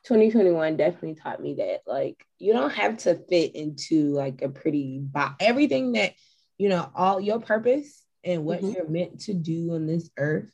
2021 0.05 0.77
definitely 0.77 1.17
taught 1.17 1.43
me 1.43 1.55
that 1.55 1.81
like 1.87 2.25
you 2.39 2.53
don't 2.53 2.73
have 2.73 2.99
to 2.99 3.17
fit 3.17 3.57
into 3.57 4.13
like 4.13 4.43
a 4.43 4.49
pretty 4.49 4.99
box. 5.01 5.37
Everything 5.41 5.93
that 5.93 6.15
you 6.59 6.69
know, 6.69 6.91
all 6.95 7.21
your 7.21 7.41
purpose 7.41 8.03
and 8.25 8.45
what 8.45 8.61
mm-hmm. 8.61 8.73
you're 8.75 8.89
meant 8.89 9.21
to 9.23 9.35
do 9.35 9.75
on 9.75 9.87
this 9.87 10.11
earth, 10.17 10.51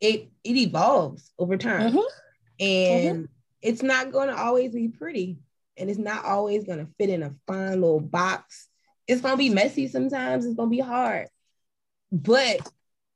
it 0.00 0.28
it 0.44 0.56
evolves 0.56 1.32
over 1.38 1.56
time. 1.56 1.92
Mm-hmm. 1.92 2.64
And 2.64 3.16
mm-hmm. 3.16 3.32
it's 3.62 3.82
not 3.82 4.12
going 4.12 4.28
to 4.28 4.36
always 4.36 4.72
be 4.72 4.88
pretty 4.88 5.38
and 5.76 5.90
it's 5.90 5.98
not 5.98 6.24
always 6.24 6.64
going 6.64 6.78
to 6.78 6.92
fit 6.98 7.10
in 7.10 7.22
a 7.22 7.34
fine 7.46 7.80
little 7.80 8.00
box. 8.00 8.68
It's 9.06 9.20
going 9.20 9.34
to 9.34 9.38
be 9.38 9.50
messy 9.50 9.88
sometimes, 9.88 10.44
it's 10.44 10.56
going 10.56 10.68
to 10.68 10.76
be 10.76 10.80
hard. 10.80 11.28
But 12.10 12.60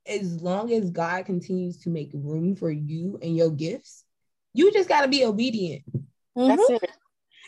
as 0.06 0.40
long 0.40 0.72
as 0.72 0.90
God 0.90 1.26
continues 1.26 1.78
to 1.78 1.90
make 1.90 2.10
room 2.12 2.56
for 2.56 2.70
you 2.70 3.18
and 3.22 3.36
your 3.36 3.50
gifts, 3.50 4.04
you 4.52 4.72
just 4.72 4.88
got 4.88 5.02
to 5.02 5.08
be 5.08 5.24
obedient. 5.24 5.84
Mm-hmm. 6.36 6.48
That's 6.48 6.70
it. 6.70 6.90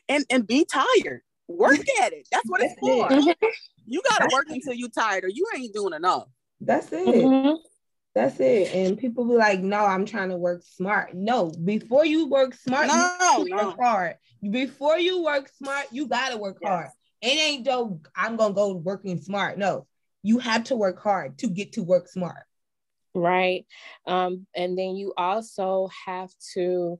And 0.09 0.25
and 0.31 0.47
be 0.47 0.65
tired. 0.65 1.23
Work 1.49 1.81
at 2.03 2.13
it. 2.13 2.29
That's 2.31 2.49
what 2.49 2.63
it's 2.63 2.75
for. 2.79 3.09
It. 3.11 3.37
You 3.87 4.03
got 4.09 4.19
to 4.19 4.29
work 4.33 4.47
until 4.49 4.75
you're 4.75 4.89
tired 4.89 5.25
or 5.25 5.29
you 5.29 5.47
ain't 5.55 5.75
doing 5.75 5.95
enough. 5.95 6.29
That's 6.61 6.93
it. 6.93 7.07
Mm-hmm. 7.07 7.57
That's 8.15 8.39
it. 8.41 8.75
And 8.75 8.99
people 8.99 9.25
be 9.25 9.35
like, 9.35 9.61
no, 9.61 9.85
I'm 9.85 10.05
trying 10.05 10.29
to 10.29 10.37
work 10.37 10.63
smart. 10.65 11.15
No, 11.15 11.51
before 11.51 12.05
you 12.05 12.29
work 12.29 12.55
smart, 12.55 12.89
no, 12.89 13.45
you 13.45 13.55
no. 13.55 13.69
work 13.69 13.77
hard. 13.81 14.17
Before 14.49 14.99
you 14.99 15.23
work 15.23 15.51
smart, 15.57 15.87
you 15.93 16.07
gotta 16.09 16.37
work 16.37 16.59
yes. 16.61 16.69
hard. 16.69 16.89
It 17.23 17.41
ain't 17.41 17.65
though 17.65 18.01
I'm 18.15 18.37
gonna 18.37 18.55
go 18.55 18.75
working 18.75 19.21
smart. 19.21 19.57
No, 19.57 19.87
you 20.23 20.39
have 20.41 20.65
to 20.65 20.77
work 20.77 21.01
hard 21.01 21.39
to 21.39 21.49
get 21.49 21.73
to 21.75 21.83
work 21.83 22.09
smart. 22.09 22.45
Right. 23.15 23.67
Um, 24.07 24.47
and 24.55 24.77
then 24.77 24.97
you 24.97 25.15
also 25.17 25.89
have 26.07 26.31
to 26.55 26.99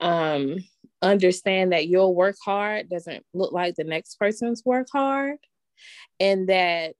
um 0.00 0.56
understand 1.02 1.72
that 1.72 1.88
your 1.88 2.14
work 2.14 2.36
hard 2.42 2.88
doesn't 2.88 3.24
look 3.34 3.52
like 3.52 3.74
the 3.74 3.84
next 3.84 4.18
person's 4.18 4.62
work 4.64 4.86
hard. 4.92 5.36
And 6.20 6.48
that 6.48 6.94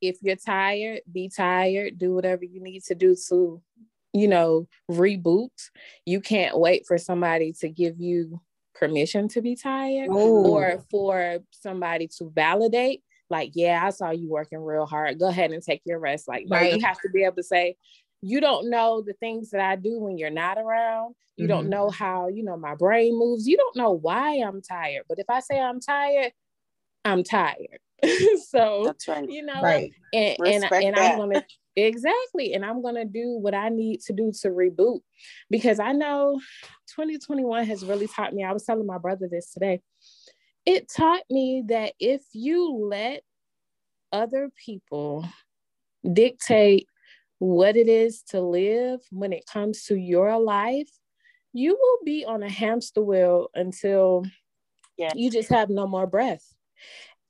if 0.00 0.18
you're 0.22 0.36
tired, 0.36 1.00
be 1.10 1.30
tired, 1.34 1.98
do 1.98 2.14
whatever 2.14 2.44
you 2.44 2.62
need 2.62 2.82
to 2.84 2.94
do 2.94 3.16
to, 3.28 3.62
you 4.12 4.28
know, 4.28 4.68
reboot. 4.90 5.50
You 6.04 6.20
can't 6.20 6.58
wait 6.58 6.86
for 6.86 6.98
somebody 6.98 7.52
to 7.60 7.68
give 7.68 8.00
you 8.00 8.40
permission 8.74 9.28
to 9.28 9.40
be 9.40 9.56
tired 9.56 10.08
Ooh. 10.08 10.46
or 10.46 10.84
for 10.90 11.38
somebody 11.50 12.08
to 12.18 12.30
validate 12.34 13.02
like 13.30 13.52
yeah 13.54 13.82
i 13.84 13.90
saw 13.90 14.10
you 14.10 14.28
working 14.28 14.58
real 14.58 14.86
hard 14.86 15.18
go 15.18 15.28
ahead 15.28 15.50
and 15.50 15.62
take 15.62 15.80
your 15.84 15.98
rest 15.98 16.28
like 16.28 16.46
right. 16.48 16.74
you 16.74 16.84
have 16.84 17.00
to 17.00 17.08
be 17.08 17.24
able 17.24 17.36
to 17.36 17.42
say 17.42 17.76
you 18.22 18.40
don't 18.40 18.70
know 18.70 19.02
the 19.02 19.14
things 19.14 19.50
that 19.50 19.60
i 19.60 19.76
do 19.76 19.98
when 19.98 20.18
you're 20.18 20.30
not 20.30 20.58
around 20.58 21.14
you 21.36 21.44
mm-hmm. 21.44 21.48
don't 21.48 21.68
know 21.68 21.90
how 21.90 22.28
you 22.28 22.42
know 22.42 22.56
my 22.56 22.74
brain 22.74 23.18
moves 23.18 23.46
you 23.46 23.56
don't 23.56 23.76
know 23.76 23.92
why 23.92 24.36
i'm 24.36 24.60
tired 24.60 25.02
but 25.08 25.18
if 25.18 25.26
i 25.28 25.40
say 25.40 25.58
i'm 25.58 25.80
tired 25.80 26.32
i'm 27.04 27.24
tired 27.24 27.78
so 28.48 28.82
that's 28.84 29.08
right 29.08 29.30
you 29.30 29.42
know 29.42 29.60
right. 29.62 29.92
and 30.12 30.36
and, 30.44 30.64
and 30.72 30.96
i'm 30.96 31.18
gonna 31.18 31.44
exactly 31.76 32.52
and 32.52 32.64
i'm 32.64 32.82
gonna 32.82 33.04
do 33.04 33.38
what 33.38 33.54
i 33.54 33.68
need 33.68 34.00
to 34.00 34.12
do 34.12 34.30
to 34.32 34.48
reboot 34.48 35.00
because 35.50 35.80
i 35.80 35.92
know 35.92 36.38
2021 36.88 37.64
has 37.64 37.84
really 37.84 38.06
taught 38.06 38.34
me 38.34 38.44
i 38.44 38.52
was 38.52 38.64
telling 38.64 38.86
my 38.86 38.98
brother 38.98 39.28
this 39.30 39.52
today 39.52 39.80
it 40.66 40.90
taught 40.94 41.22
me 41.30 41.62
that 41.68 41.94
if 41.98 42.22
you 42.32 42.74
let 42.74 43.22
other 44.12 44.50
people 44.64 45.26
dictate 46.12 46.86
what 47.38 47.76
it 47.76 47.88
is 47.88 48.22
to 48.22 48.40
live 48.40 49.00
when 49.10 49.32
it 49.32 49.44
comes 49.50 49.84
to 49.84 49.96
your 49.96 50.38
life 50.38 50.90
you 51.52 51.72
will 51.80 52.04
be 52.04 52.24
on 52.26 52.42
a 52.42 52.50
hamster 52.50 53.02
wheel 53.02 53.48
until 53.54 54.24
yeah. 54.98 55.12
you 55.14 55.30
just 55.30 55.48
have 55.48 55.70
no 55.70 55.86
more 55.86 56.06
breath 56.06 56.52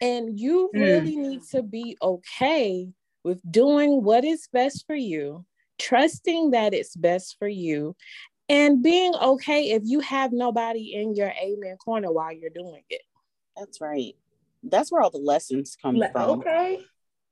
and 0.00 0.38
you 0.38 0.70
mm. 0.74 0.80
really 0.80 1.16
need 1.16 1.42
to 1.50 1.62
be 1.62 1.96
okay 2.00 2.88
with 3.24 3.40
doing 3.50 4.02
what 4.04 4.24
is 4.24 4.48
best 4.52 4.84
for 4.86 4.94
you, 4.94 5.44
trusting 5.78 6.50
that 6.50 6.74
it's 6.74 6.94
best 6.94 7.36
for 7.38 7.48
you, 7.48 7.96
and 8.48 8.82
being 8.82 9.14
okay 9.14 9.70
if 9.70 9.82
you 9.84 10.00
have 10.00 10.32
nobody 10.32 10.94
in 10.94 11.14
your 11.14 11.32
amen 11.42 11.76
corner 11.78 12.12
while 12.12 12.32
you're 12.32 12.50
doing 12.50 12.82
it. 12.88 13.02
That's 13.56 13.80
right. 13.80 14.14
That's 14.62 14.92
where 14.92 15.02
all 15.02 15.10
the 15.10 15.18
lessons 15.18 15.76
come 15.80 15.96
Le- 15.96 16.10
from. 16.10 16.40
Okay. 16.40 16.80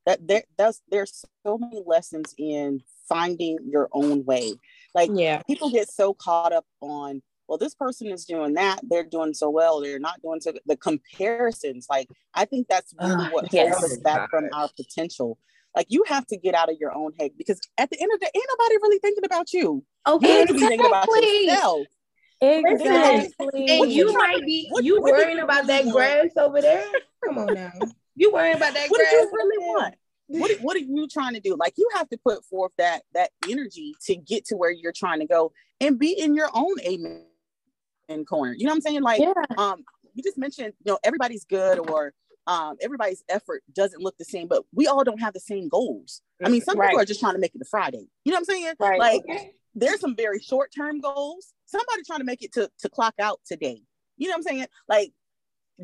That 0.06 0.26
there, 0.26 0.42
that's 0.58 0.82
there's 0.90 1.24
so 1.46 1.58
many 1.58 1.80
lessons 1.86 2.34
in 2.36 2.82
finding 3.08 3.58
your 3.66 3.88
own 3.92 4.24
way. 4.24 4.54
Like 4.94 5.10
yeah, 5.14 5.42
people 5.42 5.70
get 5.70 5.88
so 5.88 6.12
caught 6.12 6.52
up 6.52 6.66
on 6.80 7.22
well, 7.48 7.58
this 7.58 7.74
person 7.74 8.08
is 8.08 8.24
doing 8.24 8.54
that, 8.54 8.80
they're 8.82 9.04
doing 9.04 9.34
so 9.34 9.50
well, 9.50 9.80
they're 9.80 9.98
not 9.98 10.20
doing 10.22 10.40
so 10.40 10.52
the 10.66 10.76
comparisons. 10.76 11.86
Like 11.90 12.08
I 12.34 12.44
think 12.44 12.68
that's 12.68 12.94
really 13.00 13.26
uh, 13.26 13.30
what 13.30 13.52
yes. 13.52 13.78
holds 13.78 13.92
us 13.92 13.98
back 13.98 14.30
from 14.30 14.48
our 14.52 14.68
potential. 14.76 15.38
Like 15.76 15.86
you 15.88 16.04
have 16.06 16.26
to 16.28 16.36
get 16.36 16.54
out 16.54 16.70
of 16.70 16.76
your 16.80 16.96
own 16.96 17.12
head 17.18 17.32
because 17.36 17.60
at 17.78 17.90
the 17.90 18.00
end 18.00 18.10
of 18.12 18.20
the 18.20 18.26
day, 18.26 18.30
ain't 18.34 18.46
nobody 18.58 18.76
really 18.76 18.98
thinking 19.00 19.24
about 19.24 19.52
you. 19.52 19.84
Okay, 20.06 20.32
you 20.32 20.46
have 20.46 20.48
thinking 20.48 20.86
about 20.86 21.06
yourself. 21.08 21.86
Exactly. 22.40 23.80
And 23.80 23.92
you 23.92 24.12
might 24.12 24.44
be 24.44 24.68
what, 24.70 24.84
you 24.84 25.00
what 25.00 25.12
worrying 25.12 25.40
about 25.40 25.66
that 25.66 25.84
want? 25.84 25.96
grass 25.96 26.30
over 26.36 26.60
there. 26.60 26.84
Come 27.24 27.38
on 27.38 27.54
now. 27.54 27.72
You 28.16 28.32
worrying 28.32 28.56
about 28.56 28.74
that 28.74 28.88
what 28.90 28.98
grass? 28.98 29.12
What 29.12 29.20
do 29.20 29.26
you 29.26 29.32
really 29.32 29.66
want? 29.66 29.94
What, 30.26 30.50
what 30.60 30.76
are 30.76 30.80
you 30.80 31.06
trying 31.08 31.34
to 31.34 31.40
do? 31.40 31.56
Like 31.58 31.74
you 31.76 31.88
have 31.94 32.08
to 32.10 32.18
put 32.18 32.44
forth 32.44 32.72
that 32.78 33.02
that 33.14 33.30
energy 33.48 33.94
to 34.06 34.16
get 34.16 34.46
to 34.46 34.56
where 34.56 34.70
you're 34.70 34.92
trying 34.92 35.20
to 35.20 35.26
go 35.26 35.52
and 35.80 35.98
be 35.98 36.12
in 36.12 36.34
your 36.34 36.48
own 36.54 36.80
amen 36.80 37.24
in 38.08 38.24
corner. 38.24 38.54
You 38.56 38.66
know 38.66 38.72
what 38.72 38.76
I'm 38.76 38.80
saying? 38.82 39.02
Like, 39.02 39.20
yeah. 39.20 39.32
um, 39.58 39.84
you 40.14 40.22
just 40.22 40.38
mentioned, 40.38 40.72
you 40.84 40.92
know, 40.92 40.98
everybody's 41.04 41.44
good 41.44 41.78
or 41.78 42.12
um, 42.46 42.76
everybody's 42.80 43.24
effort 43.28 43.62
doesn't 43.72 44.02
look 44.02 44.16
the 44.18 44.24
same, 44.24 44.48
but 44.48 44.64
we 44.72 44.86
all 44.86 45.02
don't 45.04 45.20
have 45.20 45.32
the 45.32 45.40
same 45.40 45.68
goals. 45.68 46.20
I 46.44 46.48
mean, 46.48 46.60
some 46.60 46.78
right. 46.78 46.90
people 46.90 47.00
are 47.00 47.06
just 47.06 47.20
trying 47.20 47.34
to 47.34 47.38
make 47.38 47.54
it 47.54 47.58
to 47.58 47.64
Friday. 47.64 48.06
You 48.24 48.32
know 48.32 48.36
what 48.36 48.40
I'm 48.40 48.44
saying? 48.44 48.74
Right. 48.78 48.98
Like, 48.98 49.22
okay. 49.28 49.52
there's 49.74 50.00
some 50.00 50.14
very 50.14 50.40
short 50.40 50.70
term 50.76 51.00
goals. 51.00 51.52
Somebody 51.66 52.02
trying 52.06 52.20
to 52.20 52.24
make 52.24 52.42
it 52.42 52.52
to 52.54 52.70
to 52.80 52.88
clock 52.88 53.14
out 53.18 53.40
today. 53.46 53.82
You 54.16 54.28
know 54.28 54.32
what 54.32 54.38
I'm 54.38 54.42
saying? 54.42 54.66
Like, 54.88 55.12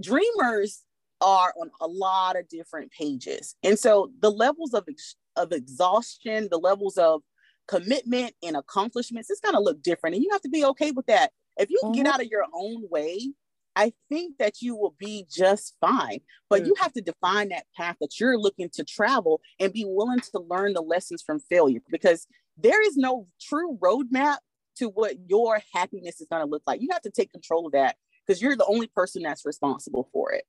dreamers 0.00 0.84
are 1.20 1.52
on 1.60 1.70
a 1.80 1.86
lot 1.86 2.38
of 2.38 2.48
different 2.48 2.92
pages, 2.92 3.56
and 3.62 3.78
so 3.78 4.10
the 4.20 4.30
levels 4.30 4.74
of 4.74 4.84
ex- 4.88 5.16
of 5.36 5.52
exhaustion, 5.52 6.48
the 6.50 6.58
levels 6.58 6.98
of 6.98 7.22
commitment 7.68 8.34
and 8.42 8.56
accomplishments, 8.56 9.30
it's 9.30 9.40
gonna 9.40 9.60
look 9.60 9.82
different, 9.82 10.16
and 10.16 10.24
you 10.24 10.30
have 10.32 10.42
to 10.42 10.48
be 10.50 10.64
okay 10.66 10.90
with 10.90 11.06
that. 11.06 11.32
If 11.60 11.70
you 11.70 11.80
mm-hmm. 11.84 11.92
get 11.92 12.06
out 12.06 12.20
of 12.20 12.26
your 12.26 12.46
own 12.52 12.88
way, 12.90 13.32
I 13.76 13.92
think 14.08 14.38
that 14.38 14.62
you 14.62 14.76
will 14.76 14.94
be 14.98 15.26
just 15.30 15.76
fine. 15.80 16.20
But 16.48 16.60
mm-hmm. 16.60 16.66
you 16.66 16.74
have 16.80 16.92
to 16.94 17.00
define 17.00 17.50
that 17.50 17.66
path 17.76 17.96
that 18.00 18.18
you're 18.18 18.38
looking 18.38 18.68
to 18.74 18.84
travel 18.84 19.40
and 19.60 19.72
be 19.72 19.84
willing 19.86 20.20
to 20.20 20.40
learn 20.40 20.72
the 20.72 20.82
lessons 20.82 21.22
from 21.22 21.38
failure 21.38 21.80
because 21.90 22.26
there 22.56 22.82
is 22.82 22.96
no 22.96 23.26
true 23.40 23.78
roadmap 23.80 24.38
to 24.76 24.88
what 24.88 25.14
your 25.28 25.60
happiness 25.74 26.20
is 26.20 26.26
going 26.30 26.44
to 26.44 26.50
look 26.50 26.62
like. 26.66 26.80
You 26.80 26.88
have 26.92 27.02
to 27.02 27.10
take 27.10 27.32
control 27.32 27.66
of 27.66 27.72
that 27.72 27.96
because 28.26 28.40
you're 28.40 28.56
the 28.56 28.66
only 28.66 28.86
person 28.86 29.22
that's 29.22 29.44
responsible 29.44 30.08
for 30.12 30.32
it. 30.32 30.44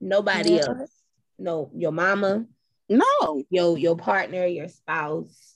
Nobody 0.00 0.58
mm-hmm. 0.58 0.80
else. 0.80 0.90
No, 1.38 1.70
your 1.74 1.92
mama. 1.92 2.46
No. 2.88 3.42
Your 3.50 3.78
your 3.78 3.96
partner, 3.96 4.46
your 4.46 4.68
spouse, 4.68 5.51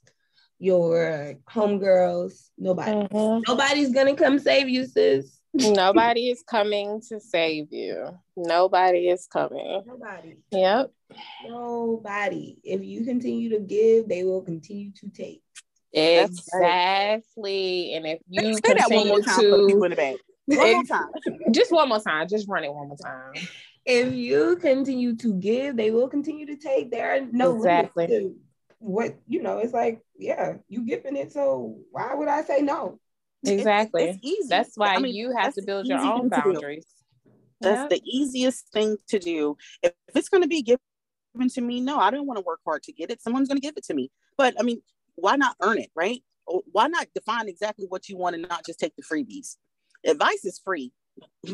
your 0.58 1.34
homegirls, 1.48 2.48
nobody. 2.58 2.92
Mm-hmm. 2.92 3.42
Nobody's 3.46 3.92
gonna 3.92 4.14
come 4.14 4.38
save 4.38 4.68
you, 4.68 4.86
sis. 4.86 5.38
Nobody 5.54 6.28
is 6.28 6.42
coming 6.42 7.00
to 7.08 7.18
save 7.18 7.68
you. 7.70 8.08
Nobody 8.36 9.08
is 9.08 9.26
coming. 9.26 9.82
Nobody. 9.86 10.36
Yep. 10.50 10.92
Nobody. 11.48 12.58
If 12.62 12.84
you 12.84 13.04
continue 13.04 13.50
to 13.50 13.60
give, 13.60 14.08
they 14.08 14.24
will 14.24 14.42
continue 14.42 14.92
to 14.92 15.08
take. 15.08 15.42
Exactly. 15.92 17.94
And 17.94 18.06
if 18.06 18.20
you 18.28 18.54
Say 18.54 18.74
that 18.74 18.90
one 18.90 19.08
more 19.08 19.22
continue 19.22 19.24
time 19.24 19.60
for 19.60 19.66
people 19.66 19.84
in 19.84 19.90
to 19.90 19.90
the 19.90 19.96
back. 19.96 20.16
One 20.46 20.72
more 20.72 20.84
time. 20.84 21.08
just 21.52 21.72
one 21.72 21.88
more 21.88 22.00
time, 22.00 22.28
just 22.28 22.48
run 22.48 22.64
it 22.64 22.72
one 22.72 22.88
more 22.88 22.96
time. 22.98 23.32
If 23.86 24.12
you 24.14 24.56
continue 24.56 25.16
to 25.16 25.34
give, 25.34 25.76
they 25.76 25.90
will 25.90 26.08
continue 26.08 26.44
to 26.46 26.56
take. 26.56 26.90
There 26.90 27.16
are 27.16 27.20
no 27.32 27.50
limits 27.52 27.64
Exactly. 27.64 28.06
to 28.08 28.34
what 28.78 29.16
you 29.26 29.42
know. 29.42 29.58
It's 29.58 29.72
like, 29.72 30.00
yeah, 30.18 30.54
you 30.68 30.86
giving 30.86 31.16
it, 31.16 31.32
so 31.32 31.78
why 31.90 32.14
would 32.14 32.28
I 32.28 32.42
say 32.42 32.62
no? 32.62 32.98
Exactly. 33.44 34.04
It's, 34.04 34.18
easy. 34.22 34.48
That's 34.48 34.76
why 34.76 34.94
I 34.94 34.98
mean, 34.98 35.14
you 35.14 35.34
have 35.36 35.54
to 35.54 35.62
build 35.62 35.86
your 35.86 35.98
own 35.98 36.30
thing 36.30 36.30
to 36.30 36.36
do. 36.36 36.52
boundaries. 36.52 36.86
That's 37.60 37.82
Yep. 37.82 37.90
the 37.90 38.02
easiest 38.04 38.68
thing 38.72 38.96
to 39.08 39.18
do. 39.18 39.56
If, 39.82 39.92
if 40.08 40.16
it's 40.16 40.28
going 40.28 40.42
to 40.42 40.48
be 40.48 40.62
given 40.62 40.80
to 41.50 41.60
me, 41.60 41.80
no, 41.80 41.98
I 41.98 42.10
don't 42.10 42.26
want 42.26 42.38
to 42.38 42.44
work 42.44 42.60
hard 42.64 42.82
to 42.84 42.92
get 42.92 43.10
it. 43.10 43.22
Someone's 43.22 43.48
going 43.48 43.60
to 43.60 43.66
give 43.66 43.76
it 43.76 43.84
to 43.84 43.94
me. 43.94 44.10
But 44.36 44.54
I 44.58 44.62
mean, 44.62 44.82
why 45.14 45.36
not 45.36 45.56
earn 45.62 45.78
it, 45.78 45.90
right? 45.94 46.22
Why 46.46 46.86
not 46.86 47.06
define 47.14 47.48
exactly 47.48 47.86
what 47.88 48.08
you 48.08 48.16
want 48.16 48.36
and 48.36 48.46
not 48.48 48.64
just 48.64 48.78
take 48.78 48.94
the 48.96 49.02
freebies? 49.02 49.56
Advice 50.04 50.44
is 50.44 50.60
free, 50.62 50.92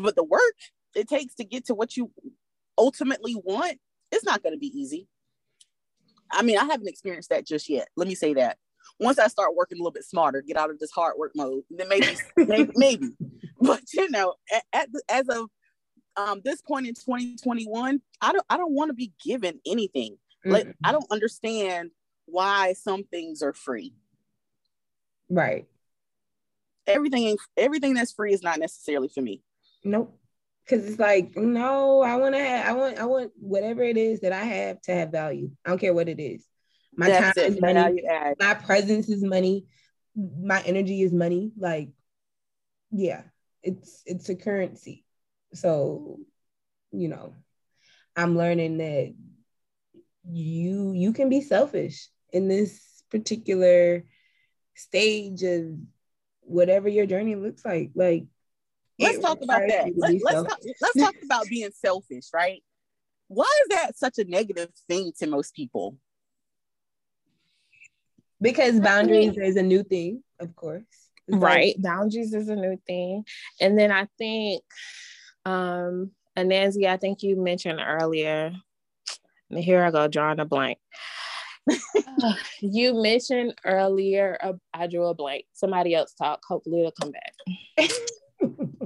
but 0.01 0.15
the 0.15 0.23
work 0.23 0.53
it 0.95 1.07
takes 1.07 1.35
to 1.35 1.43
get 1.43 1.65
to 1.65 1.73
what 1.73 1.97
you 1.97 2.11
ultimately 2.77 3.35
want, 3.35 3.79
it's 4.11 4.25
not 4.25 4.43
going 4.43 4.53
to 4.53 4.59
be 4.59 4.67
easy. 4.67 5.07
I 6.33 6.41
mean, 6.41 6.57
I 6.57 6.65
haven't 6.65 6.87
experienced 6.87 7.29
that 7.29 7.45
just 7.45 7.69
yet. 7.69 7.87
Let 7.95 8.07
me 8.07 8.15
say 8.15 8.33
that. 8.35 8.57
Once 8.99 9.17
I 9.19 9.27
start 9.27 9.55
working 9.55 9.77
a 9.77 9.81
little 9.81 9.91
bit 9.91 10.03
smarter, 10.03 10.41
get 10.41 10.57
out 10.57 10.69
of 10.69 10.79
this 10.79 10.91
hard 10.91 11.15
work 11.17 11.31
mode, 11.35 11.63
then 11.69 11.87
maybe, 11.87 12.07
maybe, 12.37 12.71
maybe. 12.75 13.09
But 13.61 13.81
you 13.93 14.09
know, 14.11 14.35
at, 14.53 14.63
at 14.73 14.91
the, 14.91 15.01
as 15.09 15.29
of 15.29 15.49
um, 16.17 16.41
this 16.43 16.61
point 16.61 16.87
in 16.87 16.93
2021, 16.93 18.01
I 18.21 18.31
don't, 18.31 18.45
I 18.49 18.57
don't 18.57 18.73
want 18.73 18.89
to 18.89 18.93
be 18.93 19.13
given 19.25 19.59
anything. 19.65 20.17
Like, 20.45 20.65
Mm-mm. 20.65 20.73
I 20.83 20.91
don't 20.91 21.09
understand 21.09 21.91
why 22.25 22.73
some 22.73 23.03
things 23.05 23.41
are 23.41 23.53
free. 23.53 23.93
right. 25.29 25.65
Everything, 26.85 27.37
everything 27.55 27.93
that's 27.93 28.11
free 28.11 28.33
is 28.33 28.43
not 28.43 28.59
necessarily 28.59 29.07
for 29.07 29.21
me. 29.21 29.41
Nope. 29.85 30.19
Cause 30.69 30.85
it's 30.85 30.99
like, 30.99 31.35
no, 31.35 32.01
I 32.01 32.15
want 32.15 32.35
to 32.35 32.39
have, 32.39 32.67
I 32.67 32.71
want, 32.73 32.97
I 32.97 33.05
want 33.05 33.31
whatever 33.35 33.83
it 33.83 33.97
is 33.97 34.21
that 34.21 34.31
I 34.31 34.43
have 34.43 34.81
to 34.83 34.93
have 34.93 35.11
value. 35.11 35.51
I 35.65 35.69
don't 35.69 35.79
care 35.79 35.93
what 35.93 36.07
it 36.07 36.21
is. 36.21 36.47
My 36.95 37.09
that's 37.09 37.35
time 37.37 37.45
it. 37.45 37.53
is 37.53 37.61
money. 37.61 38.03
My 38.39 38.53
presence 38.53 39.09
is 39.09 39.23
money. 39.23 39.65
My 40.15 40.61
energy 40.61 41.01
is 41.01 41.11
money. 41.11 41.51
Like, 41.57 41.89
yeah, 42.91 43.23
it's 43.61 44.03
it's 44.05 44.29
a 44.29 44.35
currency. 44.35 45.03
So, 45.53 46.19
you 46.91 47.09
know, 47.09 47.33
I'm 48.15 48.37
learning 48.37 48.77
that 48.77 49.13
you 50.29 50.93
you 50.93 51.13
can 51.13 51.29
be 51.29 51.41
selfish 51.41 52.07
in 52.31 52.47
this 52.47 53.03
particular 53.09 54.05
stage 54.75 55.43
of 55.43 55.77
whatever 56.41 56.87
your 56.87 57.05
journey 57.05 57.35
looks 57.35 57.65
like. 57.65 57.91
Like 57.95 58.25
let's 58.99 59.19
talk 59.19 59.39
about 59.41 59.61
that. 59.67 59.91
Let, 59.95 60.13
let's 60.23 60.43
talk, 60.43 60.59
let's 60.81 60.99
talk 60.99 61.15
about 61.23 61.47
being 61.49 61.71
selfish, 61.71 62.25
right? 62.33 62.63
Why 63.27 63.51
is 63.63 63.77
that 63.77 63.97
such 63.97 64.19
a 64.19 64.25
negative 64.25 64.69
thing 64.87 65.11
to 65.19 65.27
most 65.27 65.53
people? 65.55 65.97
because 68.41 68.77
boundaries 68.81 69.37
is 69.37 69.55
a 69.55 69.63
new 69.63 69.83
thing, 69.83 70.21
of 70.41 70.53
course. 70.55 70.83
It's 71.27 71.37
like- 71.37 71.41
right 71.41 71.75
boundaries 71.81 72.33
is 72.33 72.49
a 72.49 72.55
new 72.55 72.77
thing 72.85 73.23
and 73.61 73.79
then 73.79 73.93
i 73.93 74.07
think 74.17 74.61
um 75.45 76.11
anansi 76.37 76.85
i 76.85 76.97
think 76.97 77.23
you 77.23 77.37
mentioned 77.37 77.79
earlier 77.81 78.51
and 79.49 79.59
here 79.63 79.83
i 79.85 79.91
go 79.91 80.09
drawing 80.09 80.41
a 80.41 80.45
blank 80.45 80.79
you 82.61 83.01
mentioned 83.01 83.53
earlier 83.63 84.37
uh, 84.43 84.51
i 84.73 84.85
drew 84.85 85.05
a 85.05 85.13
blank 85.13 85.45
somebody 85.53 85.95
else 85.95 86.13
talk 86.13 86.41
hopefully 86.45 86.79
it'll 86.79 86.91
come 86.91 87.11
back 87.11 87.89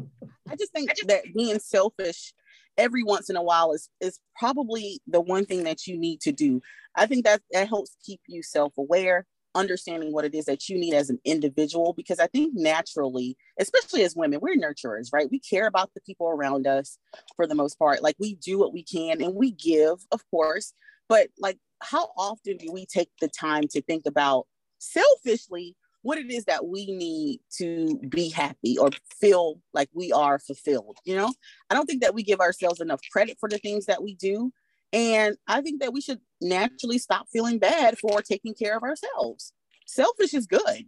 just 0.57 0.71
think 0.73 0.91
that 1.07 1.23
being 1.35 1.59
selfish 1.59 2.33
every 2.77 3.03
once 3.03 3.29
in 3.29 3.35
a 3.35 3.43
while 3.43 3.73
is 3.73 3.89
is 4.01 4.19
probably 4.37 4.99
the 5.07 5.21
one 5.21 5.45
thing 5.45 5.63
that 5.63 5.87
you 5.87 5.97
need 5.97 6.21
to 6.21 6.31
do. 6.31 6.61
I 6.95 7.05
think 7.05 7.25
that 7.25 7.41
that 7.51 7.67
helps 7.67 7.95
keep 8.05 8.21
you 8.27 8.41
self-aware, 8.43 9.25
understanding 9.55 10.13
what 10.13 10.25
it 10.25 10.35
is 10.35 10.45
that 10.45 10.69
you 10.69 10.77
need 10.77 10.93
as 10.93 11.09
an 11.09 11.19
individual 11.25 11.93
because 11.93 12.19
I 12.19 12.27
think 12.27 12.53
naturally, 12.55 13.37
especially 13.59 14.03
as 14.03 14.15
women, 14.15 14.39
we're 14.41 14.55
nurturers, 14.55 15.09
right? 15.11 15.29
We 15.29 15.39
care 15.39 15.67
about 15.67 15.91
the 15.93 16.01
people 16.01 16.27
around 16.27 16.67
us 16.67 16.97
for 17.35 17.47
the 17.47 17.55
most 17.55 17.77
part. 17.77 18.03
Like 18.03 18.15
we 18.19 18.35
do 18.35 18.59
what 18.59 18.73
we 18.73 18.83
can 18.83 19.21
and 19.21 19.35
we 19.35 19.51
give, 19.51 19.97
of 20.11 20.21
course, 20.31 20.73
but 21.09 21.27
like 21.39 21.57
how 21.81 22.09
often 22.17 22.57
do 22.57 22.71
we 22.71 22.85
take 22.85 23.09
the 23.21 23.27
time 23.27 23.63
to 23.71 23.81
think 23.81 24.05
about 24.05 24.47
selfishly 24.79 25.75
what 26.01 26.17
it 26.17 26.31
is 26.31 26.45
that 26.45 26.65
we 26.65 26.85
need 26.85 27.39
to 27.57 27.99
be 28.09 28.29
happy 28.29 28.77
or 28.77 28.89
feel 29.19 29.59
like 29.73 29.89
we 29.93 30.11
are 30.11 30.39
fulfilled. 30.39 30.97
You 31.05 31.15
know, 31.15 31.33
I 31.69 31.73
don't 31.75 31.85
think 31.85 32.01
that 32.01 32.13
we 32.13 32.23
give 32.23 32.39
ourselves 32.39 32.79
enough 32.81 33.01
credit 33.11 33.37
for 33.39 33.49
the 33.49 33.57
things 33.57 33.85
that 33.87 34.01
we 34.01 34.15
do. 34.15 34.51
And 34.93 35.37
I 35.47 35.61
think 35.61 35.81
that 35.81 35.91
we 35.91 36.01
should 36.01 36.21
naturally 36.39 36.97
stop 36.97 37.27
feeling 37.31 37.59
bad 37.59 37.97
for 37.97 38.21
taking 38.21 38.53
care 38.53 38.77
of 38.77 38.83
ourselves. 38.83 39.53
Selfish 39.85 40.33
is 40.33 40.47
good. 40.47 40.85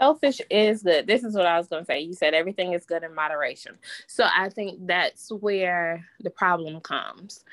selfish 0.00 0.40
is 0.50 0.82
good 0.82 1.06
this 1.06 1.24
is 1.24 1.34
what 1.34 1.46
i 1.46 1.58
was 1.58 1.68
going 1.68 1.82
to 1.82 1.86
say 1.86 2.00
you 2.00 2.12
said 2.12 2.34
everything 2.34 2.72
is 2.72 2.84
good 2.86 3.02
in 3.02 3.14
moderation 3.14 3.76
so 4.06 4.24
i 4.36 4.48
think 4.48 4.78
that's 4.86 5.30
where 5.32 6.04
the 6.20 6.30
problem 6.30 6.80
comes 6.80 7.44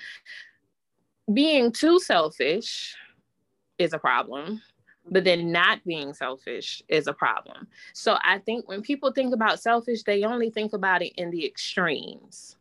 being 1.34 1.72
too 1.72 2.00
selfish 2.00 2.96
is 3.80 3.94
a 3.94 4.00
problem 4.00 4.62
but 5.10 5.24
then 5.24 5.52
not 5.52 5.84
being 5.86 6.14
selfish 6.14 6.82
is 6.88 7.08
a 7.08 7.14
problem. 7.14 7.68
So 7.94 8.18
i 8.24 8.40
think 8.40 8.68
when 8.68 8.82
people 8.82 9.12
think 9.12 9.34
about 9.34 9.60
selfish 9.60 10.04
they 10.04 10.24
only 10.24 10.50
think 10.50 10.74
about 10.74 11.02
it 11.02 11.14
in 11.16 11.30
the 11.32 11.46
extremes. 11.46 12.56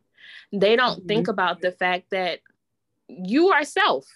They 0.51 0.75
don't 0.75 0.99
mm-hmm. 0.99 1.07
think 1.07 1.27
about 1.27 1.61
the 1.61 1.71
fact 1.71 2.11
that 2.11 2.39
you 3.07 3.49
are 3.49 3.63
self 3.63 4.07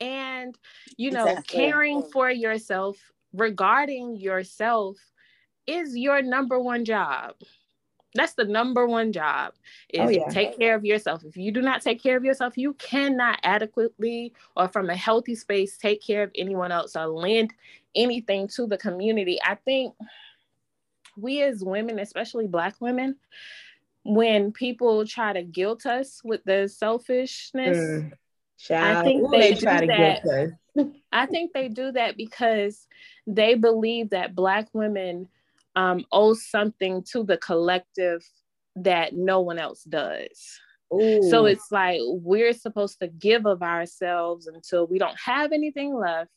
and 0.00 0.56
you 0.96 1.10
know 1.10 1.26
Exactly. 1.26 1.58
caring 1.58 2.02
for 2.02 2.30
yourself 2.30 2.96
regarding 3.32 4.16
yourself 4.16 4.96
is 5.66 5.96
your 5.96 6.22
number 6.22 6.60
one 6.60 6.84
job 6.84 7.34
that's 8.16 8.34
the 8.34 8.44
number 8.44 8.86
one 8.86 9.12
job 9.12 9.52
is 9.90 10.00
Oh, 10.00 10.08
yeah. 10.08 10.28
take 10.28 10.58
care 10.58 10.74
of 10.74 10.84
yourself 10.84 11.24
if 11.24 11.36
you 11.36 11.52
do 11.52 11.62
not 11.62 11.82
take 11.82 12.02
care 12.02 12.16
of 12.16 12.24
yourself 12.24 12.56
you 12.58 12.74
cannot 12.74 13.38
adequately 13.44 14.32
or 14.56 14.68
from 14.68 14.90
a 14.90 14.96
healthy 14.96 15.34
space 15.34 15.76
take 15.76 16.02
care 16.02 16.22
of 16.24 16.30
anyone 16.34 16.72
else 16.72 16.96
or 16.96 17.06
lend 17.06 17.52
anything 17.94 18.48
to 18.48 18.66
the 18.66 18.76
community 18.78 19.38
i 19.44 19.54
think 19.54 19.94
we 21.16 21.42
as 21.42 21.64
women 21.64 21.98
especially 21.98 22.46
black 22.46 22.74
women 22.80 23.16
when 24.04 24.52
people 24.52 25.06
try 25.06 25.32
to 25.32 25.42
guilt 25.42 25.84
us 25.86 26.20
with 26.24 26.42
the 26.44 26.68
selfishness 26.68 27.78
Mm. 27.78 28.12
Child, 28.58 29.04
think 29.04 29.30
they 29.30 29.52
they, 29.52 29.54
try 29.60 29.80
to 29.82 29.86
that. 29.86 30.22
guilt 30.24 30.52
us. 30.78 30.86
I 31.12 31.26
think 31.26 31.52
they 31.52 31.68
do 31.68 31.92
that 31.92 32.16
because 32.16 32.86
they 33.26 33.54
believe 33.54 34.08
that 34.10 34.34
Black 34.34 34.68
women 34.72 35.28
um, 35.76 36.04
owe 36.10 36.34
something 36.34 37.04
to 37.12 37.22
the 37.22 37.36
collective 37.36 38.22
that 38.76 39.14
no 39.14 39.40
one 39.40 39.58
else 39.58 39.84
does. 39.84 40.60
So 41.28 41.46
it's 41.46 41.72
like 41.72 42.00
we're 42.04 42.52
supposed 42.52 43.00
to 43.00 43.08
give 43.08 43.44
of 43.44 43.62
ourselves 43.62 44.46
until 44.46 44.86
we 44.86 44.98
don't 44.98 45.18
have 45.18 45.52
anything 45.52 45.94
left, 45.94 46.30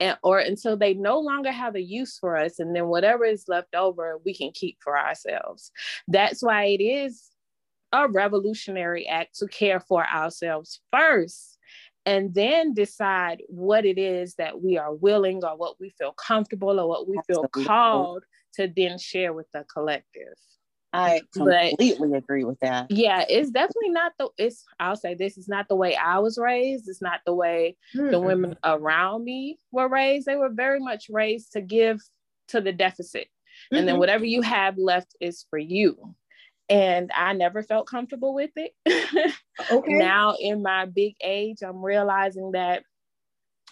and, 0.00 0.18
or 0.22 0.40
until 0.40 0.76
they 0.76 0.94
no 0.94 1.20
longer 1.20 1.52
have 1.52 1.76
a 1.76 1.80
use 1.80 2.18
for 2.18 2.36
us. 2.36 2.58
And 2.58 2.74
then 2.74 2.88
whatever 2.88 3.24
is 3.24 3.44
left 3.46 3.74
over, 3.74 4.20
we 4.24 4.34
can 4.34 4.50
keep 4.52 4.78
for 4.82 4.98
ourselves. 4.98 5.70
That's 6.08 6.42
why 6.42 6.64
it 6.64 6.82
is 6.82 7.30
a 7.92 8.08
revolutionary 8.08 9.06
act 9.06 9.38
to 9.38 9.46
care 9.46 9.80
for 9.80 10.04
ourselves 10.04 10.80
first 10.90 11.56
and 12.04 12.34
then 12.34 12.74
decide 12.74 13.42
what 13.48 13.84
it 13.84 13.96
is 13.96 14.34
that 14.34 14.60
we 14.60 14.76
are 14.76 14.94
willing 14.94 15.42
or 15.44 15.56
what 15.56 15.80
we 15.80 15.90
feel 15.96 16.12
comfortable 16.12 16.80
or 16.80 16.88
what 16.88 17.08
we 17.08 17.18
feel 17.26 17.44
Absolutely. 17.44 17.64
called 17.64 18.24
to 18.56 18.70
then 18.74 18.98
share 18.98 19.32
with 19.32 19.46
the 19.52 19.64
collective. 19.72 20.34
I 20.92 21.22
But- 21.34 21.70
completely 21.70 22.16
agree 22.16 22.44
with 22.44 22.60
that. 22.60 22.88
Yeah, 22.90 23.24
it's 23.28 23.50
definitely 23.50 23.90
not 23.90 24.12
the 24.18 24.28
it's 24.38 24.64
I'll 24.78 24.94
say 24.96 25.14
this 25.14 25.36
is 25.36 25.48
not 25.48 25.66
the 25.68 25.74
way 25.74 25.96
I 25.96 26.20
was 26.20 26.38
raised. 26.38 26.88
It's 26.88 27.02
not 27.02 27.20
the 27.26 27.34
way 27.34 27.76
the 27.94 28.00
Mm-mm. 28.00 28.24
women 28.24 28.56
around 28.62 29.24
me 29.24 29.58
were 29.72 29.88
raised. 29.88 30.26
They 30.26 30.36
were 30.36 30.50
very 30.50 30.78
much 30.78 31.06
raised 31.10 31.52
to 31.52 31.60
give 31.60 32.00
to 32.48 32.60
the 32.60 32.72
deficit. 32.72 33.26
And 33.72 33.88
then 33.88 33.98
whatever 33.98 34.24
you 34.24 34.42
have 34.42 34.78
left 34.78 35.16
is 35.20 35.46
for 35.50 35.58
you. 35.58 36.14
And 36.68 37.10
I 37.14 37.32
never 37.32 37.62
felt 37.62 37.86
comfortable 37.86 38.34
with 38.34 38.50
it. 38.56 38.72
okay. 39.70 39.92
now 39.92 40.36
in 40.40 40.62
my 40.62 40.86
big 40.86 41.14
age, 41.22 41.58
I'm 41.62 41.84
realizing 41.84 42.52
that 42.52 42.84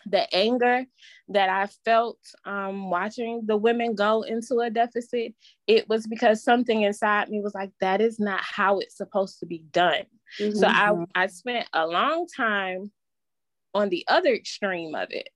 the 0.07 0.33
anger 0.35 0.85
that 1.29 1.49
I 1.49 1.69
felt 1.85 2.19
um, 2.45 2.91
watching 2.91 3.43
the 3.47 3.57
women 3.57 3.95
go 3.95 4.23
into 4.23 4.61
a 4.61 4.71
deficit, 4.71 5.35
it 5.67 5.89
was 5.89 6.07
because 6.07 6.43
something 6.43 6.83
inside 6.83 7.29
me 7.29 7.41
was 7.41 7.55
like, 7.55 7.71
that 7.81 8.01
is 8.01 8.19
not 8.19 8.41
how 8.43 8.79
it's 8.79 8.97
supposed 8.97 9.41
to 9.41 9.47
be 9.47 9.65
done. 9.73 10.05
Mm-hmm. 10.41 10.59
So 10.59 10.67
I, 10.67 10.93
I 11.15 11.27
spent 11.27 11.69
a 11.73 11.87
long 11.87 12.27
time 12.35 12.91
on 13.75 13.89
the 13.89 14.05
other 14.09 14.33
extreme 14.33 14.95
of 14.95 15.09
it. 15.11 15.29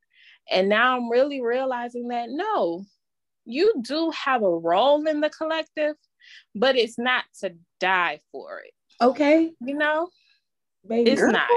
And 0.51 0.69
now 0.69 0.97
I'm 0.97 1.11
really 1.11 1.41
realizing 1.41 2.09
that 2.09 2.29
no, 2.29 2.85
you 3.45 3.75
do 3.81 4.11
have 4.11 4.43
a 4.43 4.59
role 4.59 5.07
in 5.07 5.21
the 5.21 5.31
collective, 5.31 5.97
but 6.55 6.77
it's 6.77 6.99
not 6.99 7.25
to 7.41 7.55
die 7.81 8.21
for 8.33 8.61
it. 8.61 8.73
Okay. 9.01 9.53
You 9.61 9.75
know, 9.75 10.09
Baby 10.87 11.11
it's 11.11 11.21
girl. 11.21 11.33
not. 11.33 11.49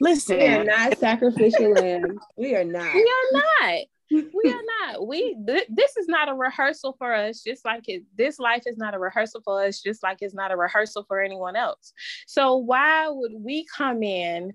Listen, 0.00 0.38
we 0.38 0.46
are 0.46 0.64
not 0.64 0.98
sacrificial 0.98 1.72
lambs. 1.72 2.20
We 2.36 2.54
are 2.54 2.64
not. 2.64 2.94
We 2.94 3.00
are 3.00 3.32
not. 3.32 3.84
we 4.10 4.50
are 4.50 4.62
not. 4.92 5.06
We 5.06 5.36
th- 5.46 5.66
this 5.68 5.96
is 5.96 6.06
not 6.08 6.28
a 6.28 6.34
rehearsal 6.34 6.94
for 6.98 7.12
us. 7.12 7.42
Just 7.42 7.64
like 7.64 7.88
it, 7.88 8.04
this 8.16 8.38
life 8.38 8.62
is 8.66 8.76
not 8.76 8.94
a 8.94 8.98
rehearsal 8.98 9.42
for 9.44 9.64
us. 9.64 9.80
Just 9.82 10.02
like 10.02 10.18
it's 10.20 10.34
not 10.34 10.52
a 10.52 10.56
rehearsal 10.56 11.04
for 11.08 11.20
anyone 11.20 11.56
else. 11.56 11.92
So 12.26 12.56
why 12.56 13.08
would 13.08 13.32
we 13.34 13.66
come 13.76 14.02
in 14.02 14.52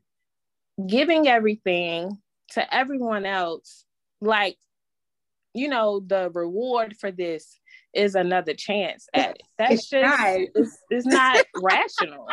giving 0.88 1.27
everything 1.27 2.17
to 2.51 2.73
everyone 2.73 3.25
else? 3.25 3.86
Like, 4.21 4.58
you 5.53 5.67
know, 5.67 5.99
the 5.99 6.32
reward 6.34 6.95
for 6.97 7.12
this 7.12 7.60
is 7.93 8.15
another 8.15 8.53
chance 8.53 9.08
at 9.13 9.32
it. 9.32 9.43
That's 9.58 9.73
it's 9.73 9.89
just 9.89 10.03
not. 10.03 10.39
It's, 10.56 10.77
it's 10.89 11.06
not 11.06 11.45
rational. 11.56 12.27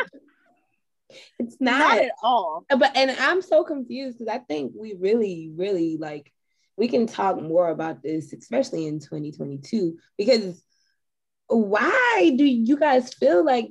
It's 1.39 1.57
not, 1.61 1.79
not 1.79 1.99
at 1.99 2.13
all. 2.23 2.65
Uh, 2.71 2.77
but 2.77 2.97
and 2.97 3.11
I'm 3.13 3.43
so 3.43 3.65
confused 3.65 4.19
because 4.19 4.33
I 4.33 4.39
think 4.39 4.73
we 4.77 4.95
really, 4.99 5.51
really 5.55 5.97
like 5.99 6.33
we 6.77 6.89
can 6.89 7.07
talk 7.07 7.41
more 7.41 7.69
about 7.69 8.03
this, 8.03 8.33
especially 8.33 8.87
in 8.87 9.01
2022, 9.01 9.99
because 10.17 10.63
why 11.49 12.33
do 12.37 12.45
you 12.45 12.77
guys 12.77 13.13
feel 13.13 13.45
like 13.45 13.69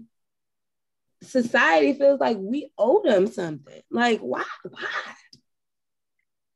society 1.23 1.93
feels 1.93 2.19
like 2.19 2.37
we 2.39 2.71
owe 2.77 3.01
them 3.03 3.27
something? 3.27 3.81
Like, 3.89 4.19
why? 4.19 4.43
Why? 4.69 5.15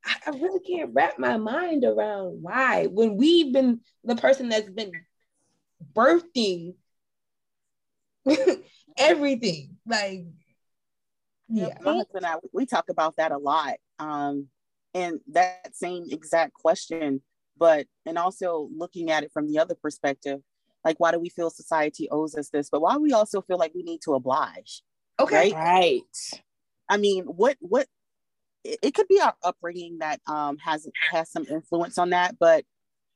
I 0.06 0.32
really 0.32 0.60
can't 0.60 0.92
wrap 0.94 1.18
my 1.18 1.38
mind 1.38 1.86
around 1.86 2.42
why 2.42 2.88
when 2.88 3.16
we've 3.16 3.54
been 3.54 3.82
the 4.04 4.16
person 4.16 4.50
that's 4.50 4.70
been 4.70 4.92
birthing 5.94 6.76
everything 8.98 9.78
like 9.86 10.26
yeah, 11.50 11.78
my 11.82 11.94
husband 11.94 12.26
and 12.26 12.26
I 12.26 12.36
we 12.52 12.66
talk 12.66 12.90
about 12.90 13.16
that 13.18 13.32
a 13.32 13.38
lot. 13.38 13.76
Um, 14.00 14.48
and 14.94 15.20
that 15.32 15.76
same 15.76 16.06
exact 16.12 16.54
question, 16.54 17.22
but 17.58 17.88
and 18.06 18.18
also 18.18 18.70
looking 18.76 19.12
at 19.12 19.24
it 19.24 19.32
from 19.32 19.48
the 19.48 19.60
other 19.60 19.76
perspective, 19.76 20.42
like 20.84 21.00
why 21.00 21.12
do 21.12 21.20
we 21.20 21.30
feel 21.30 21.50
society 21.50 22.10
owes 22.12 22.36
us 22.36 22.50
this, 22.50 22.70
but 22.70 22.82
why 22.82 22.98
we 22.98 23.14
also 23.14 23.42
feel 23.42 23.58
like 23.58 23.74
we 23.74 23.84
need 23.84 24.02
to 24.04 24.14
oblige? 24.14 24.84
Okay, 25.20 25.52
right. 25.52 25.56
right. 25.56 26.42
I 26.90 26.98
mean, 26.98 27.26
what 27.26 27.58
what 27.60 27.88
it, 28.64 28.80
it 28.82 28.94
could 28.94 29.08
be 29.08 29.20
our 29.22 29.36
upbringing 29.44 30.00
that 30.00 30.20
um 30.28 30.58
has 30.58 30.88
has 31.12 31.32
some 31.32 31.46
influence 31.50 31.98
on 31.98 32.12
that, 32.12 32.38
but 32.40 32.66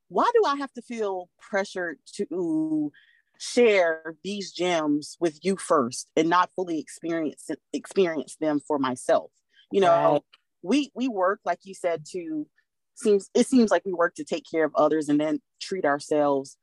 why 0.09 0.29
do 0.33 0.43
I 0.45 0.55
have 0.55 0.71
to 0.73 0.81
feel 0.81 1.29
pressured 1.39 1.99
to 2.13 2.91
share 3.39 4.15
these 4.23 4.51
gems 4.51 5.17
with 5.19 5.39
you 5.43 5.57
first 5.57 6.09
and 6.15 6.29
not 6.29 6.49
fully 6.55 6.79
experience 6.79 7.49
experience 7.73 8.35
them 8.39 8.59
for 8.67 8.79
myself. 8.79 9.31
You 9.71 9.81
know 9.81 10.13
right. 10.13 10.21
we 10.61 10.91
we 10.95 11.07
work 11.07 11.39
like 11.45 11.59
you 11.63 11.73
said 11.73 12.05
to 12.11 12.47
seems 12.95 13.29
it 13.33 13.47
seems 13.47 13.71
like 13.71 13.83
we 13.85 13.93
work 13.93 14.15
to 14.15 14.23
take 14.23 14.43
care 14.49 14.65
of 14.65 14.73
others 14.75 15.09
and 15.09 15.19
then 15.19 15.39
treat 15.61 15.85
ourselves. 15.85 16.57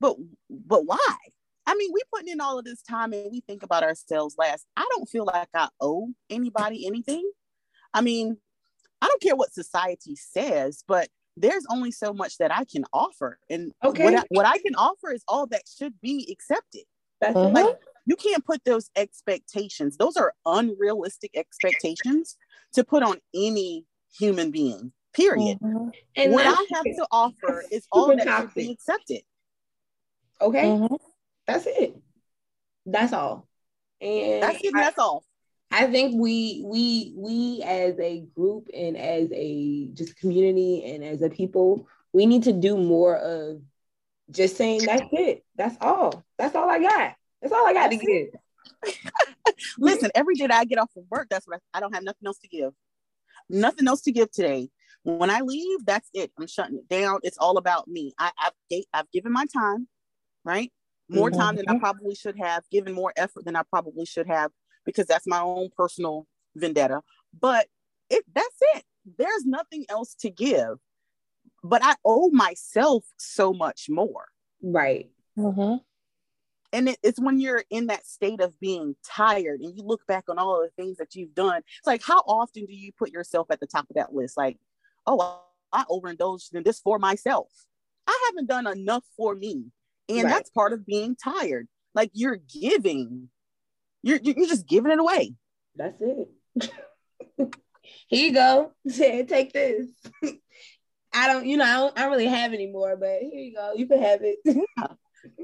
But 0.00 0.16
but 0.50 0.86
why? 0.86 1.16
I 1.66 1.74
mean 1.74 1.90
we 1.92 2.02
putting 2.12 2.28
in 2.32 2.40
all 2.40 2.58
of 2.58 2.64
this 2.64 2.82
time 2.82 3.12
and 3.12 3.30
we 3.30 3.40
think 3.40 3.62
about 3.62 3.82
ourselves 3.82 4.36
last. 4.38 4.66
I 4.76 4.86
don't 4.94 5.08
feel 5.08 5.24
like 5.24 5.48
i 5.54 5.68
owe 5.80 6.08
anybody 6.30 6.86
anything. 6.86 7.28
I 7.94 8.00
mean 8.00 8.38
i 9.00 9.06
don't 9.06 9.22
care 9.22 9.36
what 9.36 9.52
society 9.52 10.16
says 10.16 10.82
but 10.86 11.08
there's 11.40 11.64
only 11.70 11.90
so 11.90 12.12
much 12.12 12.38
that 12.38 12.54
I 12.54 12.64
can 12.64 12.84
offer. 12.92 13.38
And 13.48 13.72
okay. 13.84 14.04
what, 14.04 14.14
I, 14.14 14.22
what 14.28 14.46
I 14.46 14.58
can 14.58 14.74
offer 14.74 15.12
is 15.12 15.22
all 15.28 15.46
that 15.48 15.62
should 15.68 16.00
be 16.00 16.28
accepted. 16.30 16.82
That's 17.20 17.36
uh-huh. 17.36 17.50
like 17.50 17.78
you 18.06 18.16
can't 18.16 18.44
put 18.44 18.64
those 18.64 18.90
expectations, 18.96 19.96
those 19.96 20.16
are 20.16 20.32
unrealistic 20.46 21.32
expectations 21.36 22.36
to 22.72 22.84
put 22.84 23.02
on 23.02 23.18
any 23.34 23.84
human 24.18 24.50
being, 24.50 24.92
period. 25.12 25.58
Uh-huh. 25.62 25.90
And 26.16 26.32
what 26.32 26.46
I 26.46 26.64
have 26.74 26.84
to 26.84 27.06
offer 27.10 27.64
is 27.70 27.86
all 27.92 28.08
that 28.08 28.24
toxic. 28.24 28.48
should 28.48 28.54
be 28.54 28.70
accepted. 28.72 29.20
Okay. 30.40 30.70
Uh-huh. 30.70 30.96
That's 31.46 31.66
it. 31.66 31.96
That's 32.86 33.12
all. 33.12 33.46
And 34.00 34.42
that's 34.42 34.62
it. 34.62 34.74
I, 34.74 34.80
that's 34.80 34.98
all. 34.98 35.24
I 35.70 35.86
think 35.86 36.14
we 36.18 36.62
we 36.64 37.12
we 37.14 37.62
as 37.62 37.98
a 37.98 38.20
group 38.34 38.68
and 38.74 38.96
as 38.96 39.30
a 39.32 39.88
just 39.92 40.16
community 40.16 40.90
and 40.90 41.04
as 41.04 41.20
a 41.20 41.28
people, 41.28 41.86
we 42.12 42.26
need 42.26 42.44
to 42.44 42.52
do 42.52 42.76
more 42.76 43.16
of 43.16 43.60
just 44.30 44.56
saying 44.56 44.82
that's 44.84 45.08
it. 45.12 45.44
That's 45.56 45.76
all. 45.80 46.24
That's 46.38 46.54
all 46.54 46.68
I 46.68 46.78
got. 46.80 47.14
That's 47.42 47.52
all 47.52 47.66
I 47.66 47.72
got 47.72 47.90
to 47.90 47.96
give. 47.96 48.94
Listen, 49.78 50.10
every 50.14 50.34
day 50.34 50.46
that 50.46 50.58
I 50.58 50.64
get 50.64 50.78
off 50.78 50.90
of 50.96 51.04
work, 51.10 51.28
that's 51.30 51.46
what 51.46 51.60
I, 51.74 51.78
I 51.78 51.80
don't 51.80 51.94
have 51.94 52.04
nothing 52.04 52.26
else 52.26 52.38
to 52.38 52.48
give. 52.48 52.72
Nothing 53.50 53.88
else 53.88 54.02
to 54.02 54.12
give 54.12 54.30
today. 54.30 54.70
When 55.02 55.30
I 55.30 55.40
leave, 55.40 55.84
that's 55.86 56.08
it. 56.12 56.32
I'm 56.38 56.46
shutting 56.46 56.78
it 56.78 56.88
down. 56.88 57.20
It's 57.22 57.38
all 57.38 57.56
about 57.56 57.88
me. 57.88 58.14
I, 58.18 58.30
I've 58.38 58.82
I've 58.92 59.10
given 59.10 59.32
my 59.32 59.46
time, 59.52 59.86
right? 60.44 60.72
More 61.08 61.30
mm-hmm. 61.30 61.40
time 61.40 61.56
than 61.56 61.68
I 61.68 61.78
probably 61.78 62.14
should 62.14 62.36
have, 62.38 62.64
given 62.70 62.92
more 62.92 63.12
effort 63.16 63.44
than 63.44 63.56
I 63.56 63.62
probably 63.70 64.04
should 64.04 64.26
have 64.26 64.50
because 64.88 65.06
that's 65.06 65.26
my 65.26 65.40
own 65.40 65.68
personal 65.76 66.26
vendetta. 66.56 67.02
But 67.38 67.66
it 68.08 68.24
that's 68.34 68.56
it. 68.74 68.84
There's 69.18 69.44
nothing 69.44 69.84
else 69.90 70.14
to 70.20 70.30
give. 70.30 70.78
But 71.62 71.84
I 71.84 71.96
owe 72.06 72.30
myself 72.30 73.04
so 73.18 73.52
much 73.52 73.88
more. 73.90 74.28
Right. 74.62 75.10
Mm-hmm. 75.36 75.76
And 76.72 76.88
it, 76.88 76.98
it's 77.02 77.20
when 77.20 77.38
you're 77.38 77.64
in 77.68 77.88
that 77.88 78.06
state 78.06 78.40
of 78.40 78.58
being 78.60 78.96
tired 79.04 79.60
and 79.60 79.76
you 79.76 79.82
look 79.82 80.06
back 80.06 80.24
on 80.30 80.38
all 80.38 80.62
the 80.62 80.70
things 80.82 80.96
that 80.96 81.14
you've 81.14 81.34
done. 81.34 81.58
It's 81.58 81.86
like, 81.86 82.02
how 82.02 82.20
often 82.20 82.64
do 82.64 82.74
you 82.74 82.92
put 82.98 83.10
yourself 83.10 83.48
at 83.50 83.60
the 83.60 83.66
top 83.66 83.90
of 83.90 83.96
that 83.96 84.14
list? 84.14 84.38
Like, 84.38 84.56
oh, 85.06 85.42
I 85.70 85.84
overindulged 85.90 86.54
in 86.54 86.62
this 86.62 86.80
for 86.80 86.98
myself. 86.98 87.48
I 88.06 88.30
haven't 88.30 88.48
done 88.48 88.66
enough 88.66 89.04
for 89.18 89.34
me. 89.34 89.64
And 90.08 90.24
right. 90.24 90.30
that's 90.30 90.48
part 90.50 90.72
of 90.72 90.86
being 90.86 91.14
tired. 91.14 91.68
Like 91.94 92.10
you're 92.14 92.38
giving 92.58 93.28
you're 94.02 94.18
you're 94.22 94.46
just 94.46 94.66
giving 94.66 94.92
it 94.92 94.98
away. 94.98 95.34
That's 95.76 96.00
it. 96.00 96.28
Here 98.08 98.26
you 98.28 98.32
go. 98.32 98.72
Take 98.88 99.52
this. 99.52 99.86
I 101.12 101.26
don't, 101.26 101.46
you 101.46 101.56
know, 101.56 101.64
I 101.64 101.74
don't, 101.74 101.98
I 101.98 102.02
don't 102.02 102.10
really 102.10 102.26
have 102.26 102.52
anymore, 102.52 102.96
but 102.96 103.20
here 103.22 103.40
you 103.40 103.54
go. 103.54 103.72
You 103.74 103.88
can 103.88 104.00
have 104.00 104.20
it. 104.22 104.38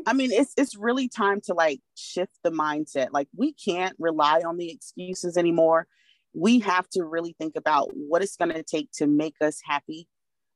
I 0.06 0.12
mean, 0.12 0.30
it's 0.30 0.52
it's 0.58 0.76
really 0.76 1.08
time 1.08 1.40
to 1.46 1.54
like 1.54 1.80
shift 1.94 2.32
the 2.44 2.50
mindset. 2.50 3.08
Like 3.12 3.28
we 3.34 3.54
can't 3.54 3.96
rely 3.98 4.42
on 4.46 4.58
the 4.58 4.70
excuses 4.70 5.38
anymore. 5.38 5.86
We 6.34 6.60
have 6.60 6.88
to 6.90 7.04
really 7.04 7.34
think 7.40 7.56
about 7.56 7.90
what 7.94 8.22
it's 8.22 8.36
going 8.36 8.52
to 8.52 8.62
take 8.62 8.90
to 8.96 9.06
make 9.06 9.36
us 9.40 9.60
happy 9.64 10.06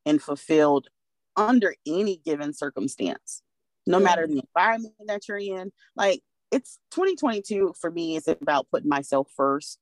and 0.05 0.21
fulfilled 0.21 0.87
under 1.35 1.73
any 1.87 2.17
given 2.17 2.53
circumstance, 2.53 3.41
no 3.87 3.97
yeah. 3.97 4.03
matter 4.03 4.27
the 4.27 4.43
environment 4.55 4.93
that 5.07 5.27
you're 5.27 5.37
in. 5.37 5.71
Like 5.95 6.21
it's 6.51 6.79
2022 6.91 7.73
for 7.79 7.91
me 7.91 8.15
is 8.15 8.27
about 8.27 8.67
putting 8.71 8.89
myself 8.89 9.29
first. 9.35 9.79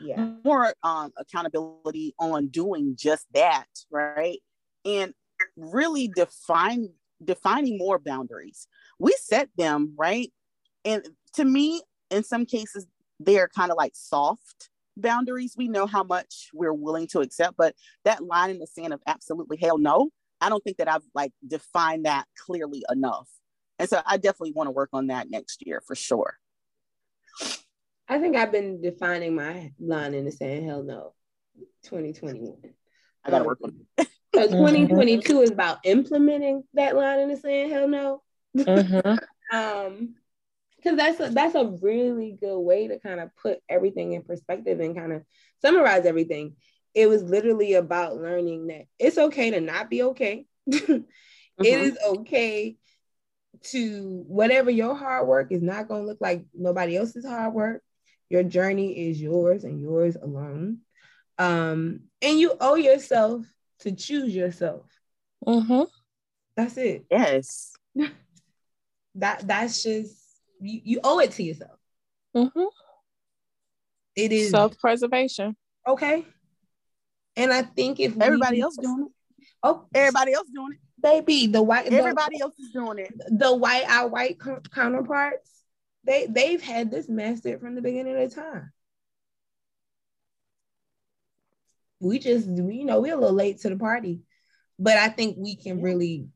Yeah. 0.00 0.32
More 0.44 0.74
um, 0.82 1.12
accountability 1.16 2.14
on 2.18 2.48
doing 2.48 2.94
just 2.98 3.26
that 3.34 3.66
right? 3.90 4.38
And 4.84 5.14
really 5.56 6.08
define 6.08 6.88
defining 7.24 7.78
more 7.78 7.98
boundaries. 7.98 8.66
We 8.98 9.14
set 9.20 9.48
them 9.56 9.94
right? 9.96 10.32
And 10.84 11.06
to 11.34 11.44
me 11.44 11.82
in 12.10 12.24
some 12.24 12.44
cases 12.46 12.86
they 13.20 13.38
are 13.38 13.48
kind 13.48 13.70
of 13.70 13.76
like 13.76 13.92
soft 13.94 14.70
boundaries. 14.96 15.54
We 15.56 15.68
know 15.68 15.86
how 15.86 16.02
much 16.02 16.50
we're 16.52 16.74
willing 16.74 17.06
to 17.08 17.20
accept 17.20 17.56
but 17.56 17.74
that 18.04 18.24
line 18.24 18.50
in 18.50 18.58
the 18.58 18.66
sand 18.66 18.92
of 18.92 19.00
absolutely 19.06 19.56
hell 19.56 19.78
no 19.78 20.10
i 20.40 20.48
don't 20.48 20.62
think 20.62 20.76
that 20.76 20.88
i've 20.88 21.02
like 21.14 21.32
defined 21.46 22.04
that 22.06 22.26
clearly 22.36 22.82
enough 22.90 23.28
and 23.78 23.88
so 23.88 24.00
I 24.04 24.16
definitely 24.16 24.52
want 24.52 24.68
to 24.68 24.72
work 24.72 24.90
on 24.92 25.08
that 25.08 25.30
next 25.30 25.66
year 25.66 25.82
for 25.86 25.94
sure. 25.94 26.38
I 28.08 28.18
think 28.18 28.36
I've 28.36 28.52
been 28.52 28.80
defining 28.80 29.34
my 29.34 29.72
line 29.80 30.14
in 30.14 30.24
the 30.24 30.32
sand. 30.32 30.66
Hell 30.66 30.82
no, 30.82 31.14
2021. 31.84 32.56
I 33.24 33.30
gotta 33.30 33.42
um, 33.42 33.46
work 33.46 33.58
on 33.64 33.74
it. 33.98 34.08
so 34.34 34.48
2022 34.48 35.40
is 35.40 35.50
about 35.50 35.78
implementing 35.84 36.64
that 36.74 36.96
line 36.96 37.20
in 37.20 37.28
the 37.30 37.36
sand. 37.36 37.72
Hell 37.72 37.88
no. 37.88 38.22
Mm-hmm. 38.56 39.56
um, 39.56 40.14
because 40.76 40.98
that's 40.98 41.20
a, 41.20 41.32
that's 41.32 41.54
a 41.54 41.78
really 41.80 42.36
good 42.38 42.58
way 42.58 42.88
to 42.88 42.98
kind 42.98 43.18
of 43.18 43.30
put 43.36 43.58
everything 43.70 44.12
in 44.12 44.22
perspective 44.22 44.80
and 44.80 44.94
kind 44.94 45.14
of 45.14 45.22
summarize 45.62 46.04
everything. 46.04 46.56
it 46.94 47.08
was 47.08 47.22
literally 47.22 47.72
about 47.74 48.16
learning 48.16 48.66
that 48.66 48.82
it's 48.98 49.16
okay 49.16 49.50
to 49.50 49.60
not 49.62 49.88
be 49.88 50.02
okay. 50.02 50.44
mm-hmm. 50.70 51.02
it 51.58 51.80
is 51.80 51.96
okay 52.06 52.76
to 53.64 54.24
whatever 54.26 54.70
your 54.70 54.94
hard 54.94 55.26
work 55.26 55.48
is 55.50 55.62
not 55.62 55.88
going 55.88 56.02
to 56.02 56.06
look 56.06 56.20
like 56.20 56.44
nobody 56.54 56.96
else's 56.96 57.26
hard 57.26 57.54
work. 57.54 57.82
Your 58.28 58.42
journey 58.42 59.08
is 59.08 59.20
yours 59.20 59.64
and 59.64 59.80
yours 59.80 60.16
alone. 60.16 60.78
Um, 61.38 62.00
and 62.22 62.38
you 62.38 62.54
owe 62.60 62.74
yourself 62.74 63.44
to 63.80 63.92
choose 63.92 64.34
yourself. 64.34 64.86
Mm-hmm. 65.46 65.82
That's 66.56 66.76
it. 66.76 67.06
Yes. 67.10 67.72
that 69.16 69.46
that's 69.46 69.82
just 69.82 70.16
you, 70.60 70.80
you 70.84 71.00
owe 71.04 71.18
it 71.20 71.32
to 71.32 71.42
yourself. 71.42 71.78
Mm-hmm. 72.36 72.64
It 74.16 74.32
is 74.32 74.50
self-preservation. 74.50 75.56
Okay. 75.86 76.24
And 77.36 77.52
I 77.52 77.62
think 77.62 77.98
if 77.98 78.20
everybody 78.20 78.58
we, 78.58 78.62
else 78.62 78.76
doing 78.76 79.08
it. 79.08 79.44
Oh, 79.62 79.86
everybody 79.94 80.32
else 80.32 80.48
doing 80.54 80.72
it. 80.72 80.78
Baby, 81.04 81.48
the 81.48 81.62
white 81.62 81.92
everybody 81.92 82.38
the, 82.38 82.44
else 82.44 82.58
is 82.58 82.70
doing 82.70 82.98
it. 82.98 83.12
The 83.28 83.54
white 83.54 83.84
our 83.86 84.08
white 84.08 84.38
counterparts, 84.72 85.50
they 86.02 86.26
they've 86.26 86.62
had 86.62 86.90
this 86.90 87.10
mastered 87.10 87.60
from 87.60 87.74
the 87.74 87.82
beginning 87.82 88.16
of 88.16 88.30
the 88.30 88.34
time. 88.34 88.72
We 92.00 92.18
just 92.18 92.48
we 92.48 92.76
you 92.76 92.84
know 92.86 93.00
we're 93.00 93.12
a 93.12 93.20
little 93.20 93.36
late 93.36 93.60
to 93.60 93.68
the 93.68 93.76
party, 93.76 94.22
but 94.78 94.96
I 94.96 95.08
think 95.08 95.36
we 95.38 95.56
can 95.56 95.82
really 95.82 96.28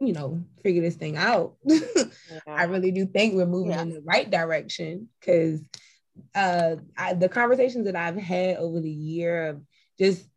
you 0.00 0.12
know 0.12 0.42
figure 0.60 0.82
this 0.82 0.96
thing 0.96 1.16
out. 1.16 1.54
yeah. 1.64 1.80
I 2.48 2.64
really 2.64 2.90
do 2.90 3.06
think 3.06 3.34
we're 3.34 3.46
moving 3.46 3.74
yeah. 3.74 3.82
in 3.82 3.90
the 3.90 4.02
right 4.04 4.28
direction 4.28 5.08
because 5.20 5.62
uh 6.34 6.74
I, 6.98 7.14
the 7.14 7.28
conversations 7.28 7.84
that 7.84 7.94
I've 7.94 8.16
had 8.16 8.56
over 8.56 8.80
the 8.80 8.90
year 8.90 9.50
of 9.50 9.62
just 10.00 10.28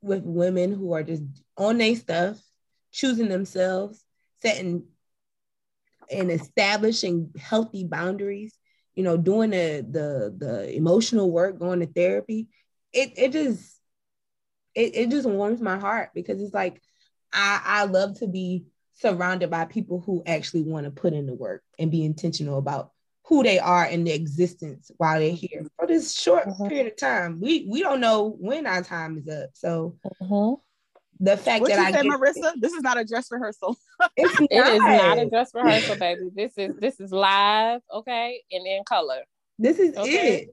with 0.00 0.22
women 0.24 0.72
who 0.72 0.94
are 0.94 1.02
just 1.02 1.22
on 1.58 1.76
their 1.76 1.96
stuff, 1.96 2.38
choosing 2.96 3.28
themselves, 3.28 4.02
setting 4.40 4.84
and 6.10 6.30
establishing 6.30 7.30
healthy 7.38 7.84
boundaries, 7.84 8.56
you 8.94 9.02
know, 9.02 9.16
doing 9.16 9.50
the 9.50 9.86
the 9.88 10.34
the 10.36 10.74
emotional 10.74 11.30
work, 11.30 11.58
going 11.58 11.80
to 11.80 11.86
therapy, 11.86 12.48
it 12.92 13.12
it 13.16 13.32
just 13.32 13.78
it, 14.74 14.96
it 14.96 15.10
just 15.10 15.28
warms 15.28 15.60
my 15.60 15.78
heart 15.78 16.10
because 16.14 16.40
it's 16.40 16.54
like 16.54 16.80
I 17.32 17.60
I 17.64 17.84
love 17.84 18.18
to 18.20 18.26
be 18.26 18.64
surrounded 18.94 19.50
by 19.50 19.66
people 19.66 20.00
who 20.00 20.22
actually 20.26 20.62
want 20.62 20.84
to 20.86 20.90
put 20.90 21.12
in 21.12 21.26
the 21.26 21.34
work 21.34 21.62
and 21.78 21.90
be 21.90 22.02
intentional 22.02 22.56
about 22.56 22.92
who 23.24 23.42
they 23.42 23.58
are 23.58 23.84
and 23.84 24.06
their 24.06 24.14
existence 24.14 24.90
while 24.96 25.18
they're 25.18 25.30
here 25.32 25.66
for 25.76 25.86
this 25.86 26.14
short 26.14 26.46
mm-hmm. 26.46 26.68
period 26.68 26.86
of 26.86 26.96
time. 26.96 27.40
We 27.40 27.66
we 27.68 27.82
don't 27.82 28.00
know 28.00 28.34
when 28.40 28.66
our 28.66 28.82
time 28.82 29.18
is 29.18 29.28
up. 29.28 29.50
So 29.52 29.96
mm-hmm. 30.22 30.60
The 31.20 31.36
fact 31.36 31.62
what 31.62 31.70
that 31.70 31.78
I 31.78 31.92
said, 31.92 32.02
get, 32.02 32.12
Marissa, 32.12 32.52
this 32.60 32.72
is 32.72 32.82
not 32.82 32.98
a 32.98 33.04
dress 33.04 33.30
rehearsal. 33.30 33.76
it's 34.16 34.40
not. 34.40 34.50
It 34.50 34.74
is 34.74 34.80
not 34.80 35.18
a 35.18 35.28
dress 35.28 35.50
rehearsal, 35.54 35.96
baby. 35.96 36.30
This 36.34 36.52
is 36.56 36.76
this 36.78 37.00
is 37.00 37.10
live, 37.12 37.80
okay, 37.92 38.42
and 38.50 38.66
in 38.66 38.82
color. 38.84 39.22
This 39.58 39.78
is 39.78 39.96
okay? 39.96 40.48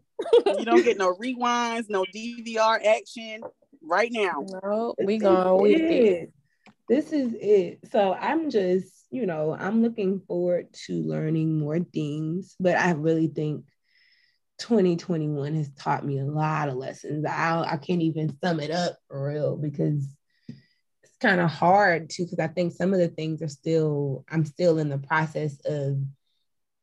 it. 0.45 0.57
you 0.59 0.65
don't 0.65 0.83
get 0.83 0.97
no 0.97 1.13
rewinds, 1.15 1.85
no 1.89 2.05
DVR 2.15 2.83
action 2.85 3.41
right 3.81 4.09
now. 4.11 4.45
No, 4.63 4.95
we 5.03 5.17
going 5.17 5.61
with 5.61 5.81
it. 5.81 6.33
This 6.87 7.11
is 7.11 7.33
it. 7.39 7.79
So 7.91 8.13
I'm 8.13 8.49
just 8.49 9.03
you 9.11 9.27
know, 9.27 9.55
I'm 9.57 9.83
looking 9.83 10.21
forward 10.27 10.73
to 10.87 10.93
learning 10.93 11.59
more 11.59 11.79
things, 11.79 12.55
but 12.59 12.75
I 12.77 12.91
really 12.91 13.27
think 13.27 13.65
2021 14.57 15.53
has 15.55 15.69
taught 15.77 16.05
me 16.05 16.19
a 16.19 16.25
lot 16.25 16.69
of 16.69 16.75
lessons. 16.75 17.25
I 17.25 17.65
I 17.69 17.77
can't 17.77 18.01
even 18.01 18.35
sum 18.43 18.59
it 18.59 18.71
up 18.71 18.97
for 19.07 19.27
real 19.27 19.57
because 19.57 20.03
it's 20.03 20.13
kind 21.23 21.41
of 21.41 21.49
hard 21.49 22.09
too 22.09 22.25
because 22.25 22.39
I 22.39 22.47
think 22.47 22.73
some 22.73 22.93
of 22.93 22.99
the 22.99 23.07
things 23.07 23.41
are 23.41 23.47
still 23.47 24.25
I'm 24.29 24.45
still 24.45 24.77
in 24.77 24.89
the 24.89 24.99
process 24.99 25.57
of 25.65 25.97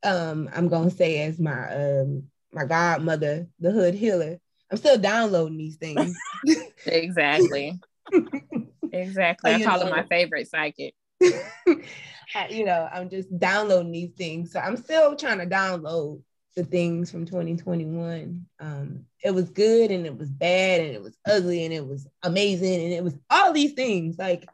um 0.03 0.49
I'm 0.55 0.69
gonna 0.69 0.91
say 0.91 1.23
as 1.23 1.39
my 1.39 1.75
um 1.75 2.25
my 2.53 2.65
godmother, 2.65 3.47
the 3.61 3.71
hood 3.71 3.95
healer. 3.95 4.41
I'm 4.71 4.77
still 4.79 4.99
downloading 4.99 5.59
these 5.59 5.77
things. 5.77 6.17
exactly. 6.87 7.79
exactly. 8.93 9.53
I 9.53 9.65
call 9.65 9.81
know, 9.81 9.87
it 9.87 9.91
my 9.91 10.05
favorite 10.05 10.49
psychic. 10.49 10.95
you 11.21 12.65
know, 12.65 12.89
I'm 12.93 13.11
just 13.11 13.37
downloading 13.39 13.93
these 13.93 14.13
things. 14.13 14.53
So 14.53 14.61
I'm 14.61 14.77
still 14.77 15.17
trying 15.17 15.39
to 15.39 15.47
download 15.47 16.23
the 16.57 16.65
things 16.65 17.11
from 17.11 17.27
2021. 17.27 18.45
Um, 18.59 19.05
it 19.23 19.33
was 19.33 19.51
good 19.51 19.91
and 19.91 20.07
it 20.07 20.17
was 20.17 20.31
bad 20.31 20.81
and 20.81 20.95
it 20.95 21.03
was 21.03 21.17
ugly 21.27 21.65
and 21.65 21.73
it 21.73 21.87
was 21.87 22.07
amazing 22.23 22.83
and 22.83 22.93
it 22.93 23.05
was 23.05 23.17
all 23.31 23.53
these 23.53 23.73
things. 23.73 24.19
Like 24.19 24.49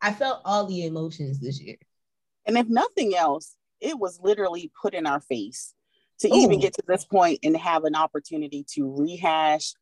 I 0.00 0.12
felt 0.12 0.42
all 0.44 0.66
the 0.66 0.86
emotions 0.86 1.40
this 1.40 1.60
year. 1.60 1.76
And 2.46 2.56
if 2.56 2.68
nothing 2.68 3.14
else, 3.14 3.56
it 3.80 3.98
was 3.98 4.20
literally 4.22 4.70
put 4.80 4.94
in 4.94 5.06
our 5.06 5.20
face 5.20 5.74
to 6.20 6.28
Ooh. 6.28 6.42
even 6.42 6.60
get 6.60 6.74
to 6.74 6.82
this 6.86 7.04
point 7.04 7.40
and 7.42 7.56
have 7.56 7.84
an 7.84 7.94
opportunity 7.94 8.64
to 8.74 8.94
rehash, 8.96 9.74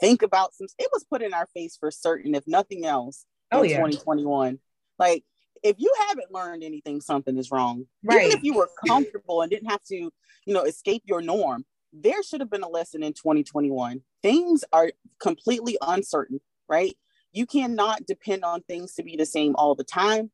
think 0.00 0.22
about 0.22 0.54
some. 0.54 0.66
It 0.78 0.88
was 0.92 1.04
put 1.04 1.22
in 1.22 1.34
our 1.34 1.46
face 1.54 1.76
for 1.78 1.90
certain, 1.90 2.34
if 2.34 2.44
nothing 2.46 2.84
else, 2.84 3.24
oh, 3.52 3.62
in 3.62 3.70
yeah. 3.70 3.76
2021. 3.76 4.58
Like 4.98 5.24
if 5.62 5.76
you 5.78 5.92
haven't 6.08 6.32
learned 6.32 6.62
anything, 6.62 7.00
something 7.00 7.36
is 7.36 7.50
wrong. 7.50 7.86
Right. 8.02 8.26
Even 8.26 8.38
if 8.38 8.44
you 8.44 8.54
were 8.54 8.70
comfortable 8.86 9.42
and 9.42 9.50
didn't 9.50 9.70
have 9.70 9.82
to, 9.84 9.96
you 9.96 10.54
know, 10.54 10.62
escape 10.62 11.02
your 11.06 11.20
norm, 11.20 11.64
there 11.92 12.22
should 12.22 12.40
have 12.40 12.50
been 12.50 12.62
a 12.62 12.68
lesson 12.68 13.02
in 13.02 13.12
2021. 13.12 14.02
Things 14.22 14.64
are 14.72 14.90
completely 15.20 15.78
uncertain, 15.80 16.40
right? 16.68 16.96
You 17.32 17.46
cannot 17.46 18.06
depend 18.06 18.44
on 18.44 18.62
things 18.62 18.94
to 18.94 19.02
be 19.02 19.16
the 19.16 19.26
same 19.26 19.54
all 19.56 19.74
the 19.74 19.84
time. 19.84 20.30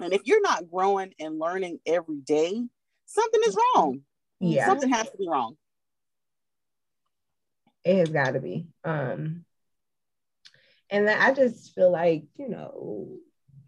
And 0.00 0.12
if 0.12 0.22
you're 0.24 0.42
not 0.42 0.70
growing 0.70 1.14
and 1.20 1.38
learning 1.38 1.78
every 1.86 2.20
day, 2.20 2.62
something 3.06 3.40
is 3.46 3.56
wrong. 3.56 4.00
Yeah. 4.40 4.66
Something 4.66 4.90
has 4.90 5.08
to 5.10 5.16
be 5.16 5.28
wrong. 5.28 5.56
It 7.84 7.98
has 7.98 8.08
got 8.10 8.32
to 8.32 8.40
be. 8.40 8.66
Um, 8.84 9.44
and 10.90 11.08
I 11.08 11.32
just 11.32 11.74
feel 11.74 11.90
like, 11.90 12.24
you 12.36 12.48
know, 12.48 13.08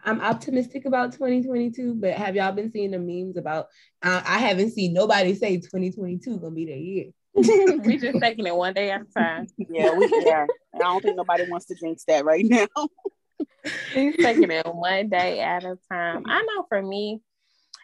I'm 0.05 0.21
optimistic 0.21 0.85
about 0.85 1.12
2022, 1.12 1.95
but 1.95 2.12
have 2.12 2.37
y'all 2.37 2.53
been 2.53 2.71
seeing 2.71 2.90
the 2.90 2.99
memes 2.99 3.37
about? 3.37 3.67
Uh, 4.03 4.23
I 4.25 4.38
haven't 4.38 4.73
seen 4.73 4.93
nobody 4.93 5.35
say 5.35 5.57
2022 5.57 6.38
gonna 6.38 6.55
be 6.55 6.67
the 6.67 6.77
year. 6.77 7.11
We're 7.35 7.99
just 7.99 8.21
taking 8.21 8.47
it 8.47 8.55
one 8.55 8.75
day 8.75 8.90
at 8.90 9.01
a 9.01 9.07
time. 9.19 9.47
Yeah, 9.57 9.95
we 9.97 10.09
yeah. 10.25 10.47
I 10.75 10.79
don't 10.79 11.03
think 11.03 11.17
nobody 11.17 11.51
wants 11.51 11.67
to 11.67 11.75
jinx 11.75 12.05
that 12.05 12.25
right 12.25 12.45
now. 12.45 12.67
He's 13.93 14.17
taking 14.17 14.51
it 14.51 14.67
one 14.67 15.09
day 15.09 15.40
at 15.40 15.64
a 15.64 15.79
time. 15.90 16.23
I 16.27 16.43
know 16.43 16.67
for 16.69 16.83
me, 16.83 17.21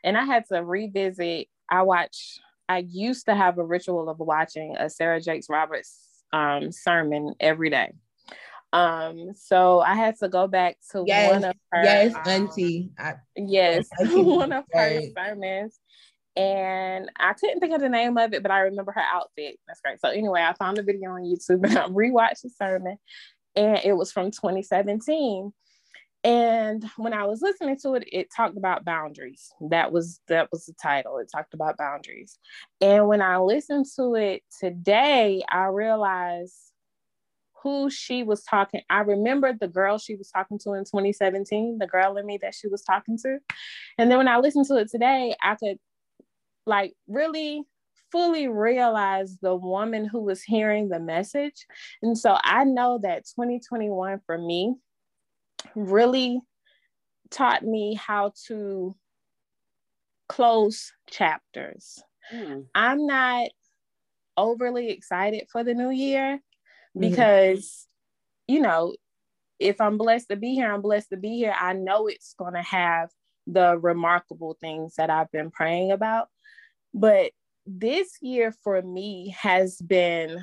and 0.05 0.17
I 0.17 0.25
had 0.25 0.45
to 0.53 0.63
revisit. 0.63 1.49
I 1.71 1.83
watch. 1.83 2.39
I 2.69 2.85
used 2.87 3.27
to 3.27 3.35
have 3.35 3.59
a 3.59 3.65
ritual 3.65 4.09
of 4.09 4.19
watching 4.21 4.77
a 4.79 4.89
Sarah 4.89 5.21
Jakes 5.21 5.49
Roberts 5.49 5.99
um, 6.33 6.71
sermon 6.71 7.35
every 7.41 7.71
day. 7.71 7.93
Um, 8.73 9.33
so 9.35 9.81
I 9.81 9.95
had 9.95 10.17
to 10.19 10.29
go 10.29 10.47
back 10.47 10.77
to 10.93 11.05
yes, 11.07 11.33
one 11.33 11.45
of 11.45 11.57
her 11.73 11.83
yes, 11.83 12.15
um, 12.15 12.23
auntie. 12.27 12.91
I, 12.99 13.15
yes, 13.37 13.89
one 14.01 14.53
of 14.53 14.65
her 14.73 15.01
sermons. 15.17 15.79
And 16.37 17.11
I 17.19 17.33
couldn't 17.33 17.61
think 17.61 17.75
of 17.75 17.81
the 17.81 17.89
name 17.89 18.17
of 18.17 18.33
it, 18.33 18.43
but 18.43 18.53
I 18.53 18.61
remember 18.61 18.93
her 18.93 19.03
outfit. 19.13 19.59
That's 19.67 19.81
great. 19.81 20.01
So 20.01 20.09
anyway, 20.09 20.43
I 20.43 20.55
found 20.55 20.77
the 20.77 20.83
video 20.83 21.11
on 21.11 21.23
YouTube 21.23 21.65
and 21.69 21.77
I 21.77 21.89
rewatched 21.89 22.43
the 22.43 22.51
sermon, 22.51 22.97
and 23.57 23.81
it 23.85 23.95
was 23.95 24.13
from 24.13 24.31
2017. 24.31 25.53
And 26.23 26.85
when 26.99 27.15
I 27.15 27.25
was 27.25 27.41
listening 27.41 27.79
to 27.83 27.95
it, 27.95 28.05
it 28.13 28.29
talked 28.35 28.59
about 28.59 28.85
boundaries. 28.85 29.51
That 29.71 29.91
was 29.91 30.21
that 30.29 30.49
was 30.53 30.67
the 30.67 30.75
title. 30.81 31.19
It 31.19 31.31
talked 31.35 31.55
about 31.55 31.79
boundaries. 31.79 32.39
And 32.81 33.09
when 33.09 33.23
I 33.23 33.39
listened 33.39 33.87
to 33.97 34.15
it 34.15 34.43
today, 34.61 35.43
I 35.49 35.65
realized 35.65 36.70
who 37.62 37.90
she 37.90 38.23
was 38.23 38.42
talking. 38.42 38.83
I 38.88 39.01
remember 39.01 39.53
the 39.53 39.68
girl 39.68 39.99
she 39.99 40.14
was 40.14 40.31
talking 40.31 40.59
to 40.61 40.73
in 40.75 40.85
2017, 40.85 41.79
the 41.79 41.87
girl 41.87 42.16
in 42.16 42.27
me 42.27 42.38
that 42.42 42.55
she 42.55 42.68
was 42.68 42.83
talking 42.83 43.18
to. 43.18 43.38
And 43.99 44.11
then 44.11 44.18
when 44.18 44.29
I 44.29 44.38
listened 44.38 44.66
to 44.66 44.77
it 44.77 44.90
today, 44.90 45.35
I 45.42 45.55
could 45.57 45.79
like 46.66 46.94
really 47.07 47.64
fully 48.11 48.49
realize 48.49 49.38
the 49.40 49.55
woman 49.55 50.05
who 50.05 50.20
was 50.20 50.42
hearing 50.42 50.88
the 50.88 51.01
message. 51.01 51.66
And 52.03 52.16
so 52.16 52.37
I 52.42 52.64
know 52.64 52.99
that 53.03 53.27
2021 53.27 54.20
for 54.27 54.38
me 54.38 54.75
really 55.75 56.40
taught 57.31 57.62
me 57.62 57.94
how 57.94 58.33
to 58.46 58.96
close 60.29 60.92
chapters. 61.09 62.03
Mm. 62.33 62.66
I'm 62.75 63.07
not 63.07 63.51
overly 64.37 64.90
excited 64.90 65.46
for 65.51 65.62
the 65.62 65.75
new 65.75 65.90
year. 65.90 66.40
Because 66.98 67.87
mm-hmm. 68.48 68.55
you 68.55 68.61
know 68.61 68.94
if 69.59 69.81
i'm 69.81 69.98
blessed 69.98 70.29
to 70.29 70.37
be 70.37 70.55
here 70.55 70.72
i'm 70.72 70.83
blessed 70.83 71.11
to 71.11 71.16
be 71.16 71.37
here 71.37 71.55
i 71.59 71.72
know 71.72 72.07
it's 72.07 72.35
going 72.38 72.55
to 72.55 72.62
have 72.62 73.11
the 73.46 73.79
remarkable 73.79 74.57
things 74.61 74.94
that 74.96 75.11
i've 75.11 75.31
been 75.33 75.50
praying 75.50 75.90
about 75.92 76.29
but 76.94 77.33
this 77.66 78.18
year 78.20 78.53
for 78.64 78.81
me 78.83 79.35
has 79.38 79.76
been 79.79 80.40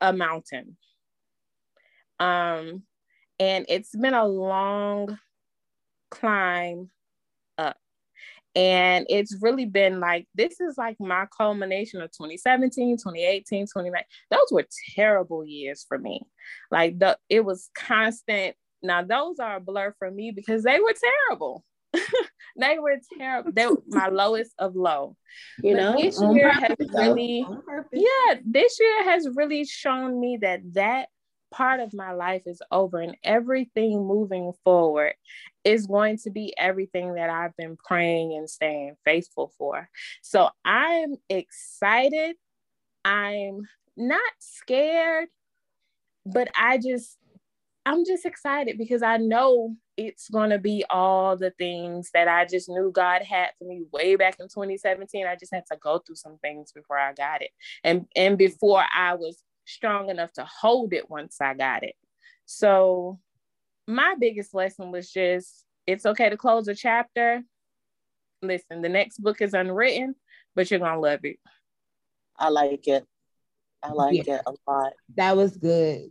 a 0.00 0.12
mountain 0.12 0.76
Um, 2.20 2.82
and 3.38 3.66
it's 3.68 3.94
been 3.94 4.14
a 4.14 4.26
long 4.26 5.18
climb. 6.10 6.90
And 8.58 9.06
it's 9.08 9.36
really 9.40 9.66
been 9.66 10.00
like, 10.00 10.26
this 10.34 10.60
is 10.60 10.76
like 10.76 10.96
my 10.98 11.26
culmination 11.26 12.02
of 12.02 12.10
2017, 12.10 12.96
2018, 12.96 13.66
2019. 13.66 14.04
Those 14.32 14.40
were 14.50 14.66
terrible 14.96 15.44
years 15.44 15.86
for 15.88 15.96
me. 15.96 16.22
Like, 16.68 16.98
the, 16.98 17.16
it 17.28 17.44
was 17.44 17.70
constant. 17.76 18.56
Now, 18.82 19.04
those 19.04 19.38
are 19.38 19.58
a 19.58 19.60
blur 19.60 19.94
for 20.00 20.10
me 20.10 20.32
because 20.32 20.64
they 20.64 20.80
were 20.80 20.92
terrible. 21.28 21.62
they 22.58 22.80
were 22.80 22.98
terrible. 23.16 23.52
They 23.52 23.68
were 23.68 23.76
my 23.86 24.08
lowest 24.08 24.50
of 24.58 24.74
low. 24.74 25.14
You 25.62 25.76
but 25.76 25.80
know, 25.80 26.02
this 26.02 26.20
year 26.20 26.50
has 26.50 26.76
really, 26.92 27.46
yeah, 27.92 28.34
this 28.44 28.80
year 28.80 29.04
has 29.04 29.28
really 29.36 29.66
shown 29.66 30.18
me 30.18 30.38
that 30.42 30.62
that 30.74 31.10
part 31.50 31.80
of 31.80 31.94
my 31.94 32.12
life 32.12 32.42
is 32.46 32.62
over 32.70 33.00
and 33.00 33.16
everything 33.24 34.06
moving 34.06 34.52
forward 34.64 35.14
is 35.64 35.86
going 35.86 36.18
to 36.18 36.30
be 36.30 36.54
everything 36.58 37.14
that 37.14 37.30
I've 37.30 37.56
been 37.56 37.76
praying 37.76 38.34
and 38.34 38.48
staying 38.48 38.96
faithful 39.04 39.52
for. 39.58 39.88
So 40.22 40.50
I'm 40.64 41.16
excited. 41.28 42.36
I'm 43.04 43.62
not 43.96 44.20
scared, 44.38 45.28
but 46.26 46.48
I 46.56 46.78
just, 46.78 47.16
I'm 47.86 48.04
just 48.04 48.26
excited 48.26 48.76
because 48.78 49.02
I 49.02 49.16
know 49.16 49.74
it's 49.96 50.28
going 50.28 50.50
to 50.50 50.58
be 50.58 50.84
all 50.90 51.36
the 51.36 51.50
things 51.58 52.10
that 52.14 52.28
I 52.28 52.44
just 52.44 52.68
knew 52.68 52.92
God 52.92 53.22
had 53.22 53.48
for 53.58 53.64
me 53.64 53.82
way 53.92 54.14
back 54.14 54.36
in 54.38 54.46
2017. 54.46 55.26
I 55.26 55.34
just 55.34 55.52
had 55.52 55.64
to 55.72 55.78
go 55.78 55.98
through 55.98 56.16
some 56.16 56.38
things 56.38 56.70
before 56.70 56.98
I 56.98 57.12
got 57.14 57.42
it. 57.42 57.50
And 57.82 58.06
and 58.14 58.38
before 58.38 58.84
I 58.94 59.14
was 59.14 59.42
strong 59.68 60.08
enough 60.10 60.32
to 60.34 60.44
hold 60.44 60.92
it 60.92 61.10
once 61.10 61.40
I 61.40 61.54
got 61.54 61.82
it. 61.82 61.94
So 62.46 63.20
my 63.86 64.14
biggest 64.18 64.54
lesson 64.54 64.90
was 64.90 65.10
just 65.10 65.64
it's 65.86 66.06
okay 66.06 66.28
to 66.28 66.36
close 66.36 66.68
a 66.68 66.74
chapter. 66.74 67.42
Listen, 68.42 68.82
the 68.82 68.88
next 68.88 69.18
book 69.18 69.40
is 69.40 69.54
unwritten, 69.54 70.14
but 70.54 70.70
you're 70.70 70.80
gonna 70.80 71.00
love 71.00 71.20
it. 71.24 71.38
I 72.36 72.48
like 72.50 72.86
it. 72.86 73.04
I 73.82 73.92
like 73.92 74.26
yeah. 74.26 74.36
it 74.36 74.42
a 74.46 74.70
lot. 74.70 74.92
That 75.16 75.36
was 75.36 75.56
good. 75.56 76.10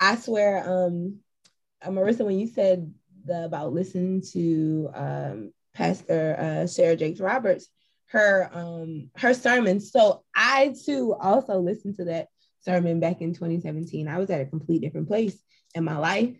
I 0.00 0.16
swear, 0.16 0.68
um, 0.68 1.18
uh, 1.80 1.90
Marissa, 1.90 2.24
when 2.24 2.38
you 2.38 2.48
said 2.48 2.92
the 3.24 3.44
about 3.44 3.72
listening 3.72 4.22
to 4.32 4.90
um 4.94 5.52
Pastor 5.74 6.36
uh, 6.38 6.66
Sarah 6.66 6.96
Jakes 6.96 7.20
Roberts, 7.20 7.68
her 8.06 8.50
um 8.52 9.10
her 9.16 9.34
sermon. 9.34 9.80
So 9.80 10.22
I 10.34 10.74
too 10.84 11.14
also 11.14 11.58
listened 11.58 11.96
to 11.96 12.04
that 12.06 12.28
sermon 12.64 13.00
back 13.00 13.20
in 13.20 13.34
2017. 13.34 14.08
I 14.08 14.18
was 14.18 14.30
at 14.30 14.40
a 14.40 14.46
complete 14.46 14.80
different 14.80 15.08
place 15.08 15.36
in 15.74 15.84
my 15.84 15.96
life. 15.96 16.36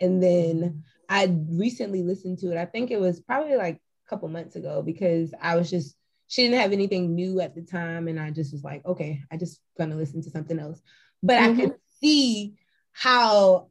And 0.00 0.22
then 0.22 0.84
I 1.08 1.34
recently 1.50 2.02
listened 2.02 2.38
to 2.38 2.52
it. 2.52 2.58
I 2.58 2.66
think 2.66 2.90
it 2.90 3.00
was 3.00 3.20
probably 3.20 3.56
like 3.56 3.76
a 3.76 4.08
couple 4.08 4.28
months 4.28 4.56
ago 4.56 4.82
because 4.82 5.32
I 5.40 5.56
was 5.56 5.70
just, 5.70 5.96
she 6.28 6.42
didn't 6.42 6.60
have 6.60 6.72
anything 6.72 7.14
new 7.14 7.40
at 7.40 7.54
the 7.54 7.62
time. 7.62 8.08
And 8.08 8.20
I 8.20 8.30
just 8.30 8.52
was 8.52 8.62
like, 8.62 8.84
okay, 8.84 9.22
I 9.30 9.36
just 9.36 9.60
gonna 9.76 9.96
listen 9.96 10.22
to 10.22 10.30
something 10.30 10.58
else. 10.58 10.80
But 11.22 11.38
mm-hmm. 11.38 11.60
I 11.60 11.64
could 11.64 11.74
see 12.00 12.54
how 12.92 13.68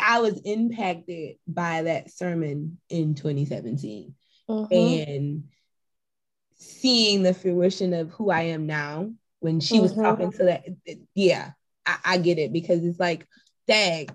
I 0.00 0.20
was 0.20 0.40
impacted 0.44 1.36
by 1.46 1.82
that 1.82 2.10
sermon 2.10 2.78
in 2.88 3.14
2017 3.14 4.14
mm-hmm. 4.48 4.74
and 4.74 5.44
seeing 6.58 7.22
the 7.22 7.34
fruition 7.34 7.92
of 7.92 8.10
who 8.10 8.30
I 8.30 8.42
am 8.42 8.66
now 8.66 9.10
when 9.46 9.60
she 9.60 9.74
mm-hmm. 9.74 9.82
was 9.84 9.94
talking 9.94 10.32
to 10.32 10.44
that. 10.44 10.64
Yeah, 11.14 11.52
I, 11.86 11.96
I, 12.04 12.18
get 12.18 12.38
it 12.38 12.52
because 12.52 12.84
it's 12.84 12.98
like, 12.98 13.28
dang, 13.68 14.08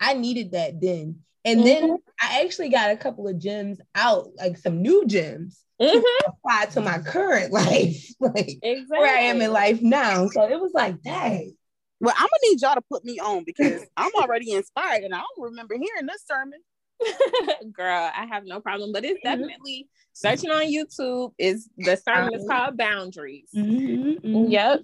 I 0.00 0.14
needed 0.14 0.52
that 0.52 0.80
then. 0.80 1.22
And 1.44 1.58
mm-hmm. 1.60 1.66
then 1.66 1.96
I 2.22 2.42
actually 2.44 2.68
got 2.68 2.92
a 2.92 2.96
couple 2.96 3.26
of 3.26 3.36
gems 3.36 3.80
out, 3.96 4.28
like 4.36 4.56
some 4.58 4.82
new 4.82 5.04
gems 5.04 5.60
mm-hmm. 5.82 5.98
to 5.98 6.24
apply 6.28 6.66
to 6.66 6.80
my 6.80 6.98
current 7.00 7.52
life, 7.52 8.06
like 8.20 8.58
exactly. 8.62 8.84
where 8.86 9.16
I 9.16 9.22
am 9.22 9.40
in 9.40 9.52
life 9.52 9.82
now. 9.82 10.28
So 10.28 10.48
it 10.48 10.60
was 10.60 10.72
like, 10.72 11.02
dang. 11.02 11.56
Well, 11.98 12.14
I'm 12.16 12.28
gonna 12.28 12.50
need 12.50 12.60
y'all 12.60 12.74
to 12.76 12.82
put 12.88 13.04
me 13.04 13.18
on 13.18 13.42
because 13.44 13.84
I'm 13.96 14.12
already 14.14 14.52
inspired 14.52 15.02
and 15.02 15.14
I 15.14 15.18
don't 15.18 15.50
remember 15.50 15.74
hearing 15.74 16.06
this 16.06 16.24
sermon. 16.28 16.60
Girl, 17.72 18.10
I 18.14 18.26
have 18.26 18.44
no 18.44 18.60
problem, 18.60 18.92
but 18.92 19.04
it's 19.04 19.20
mm-hmm. 19.24 19.40
definitely 19.40 19.88
searching 20.12 20.50
on 20.50 20.64
YouTube. 20.64 21.32
Is 21.38 21.68
the 21.76 21.96
sermon 21.96 22.34
is 22.34 22.46
called 22.48 22.76
Boundaries. 22.76 23.50
Mm-hmm, 23.54 24.26
mm-hmm. 24.26 24.50
Yep. 24.50 24.80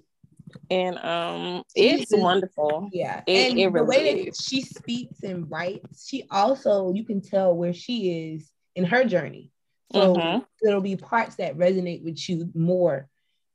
And 0.69 0.97
um 0.99 1.63
it's 1.75 2.11
wonderful. 2.15 2.89
Yeah. 2.91 3.21
It, 3.25 3.51
and 3.51 3.59
it 3.59 3.67
really 3.67 3.79
the 3.79 3.83
way 3.89 4.25
that 4.25 4.35
she 4.35 4.61
speaks 4.61 5.23
and 5.23 5.49
writes, 5.49 6.07
she 6.07 6.25
also 6.29 6.93
you 6.93 7.03
can 7.03 7.21
tell 7.21 7.55
where 7.55 7.73
she 7.73 8.33
is 8.33 8.51
in 8.75 8.85
her 8.85 9.03
journey. 9.05 9.51
So 9.91 10.15
mm-hmm. 10.15 10.43
there'll 10.61 10.81
be 10.81 10.95
parts 10.95 11.35
that 11.35 11.57
resonate 11.57 12.03
with 12.03 12.29
you 12.29 12.49
more. 12.55 13.07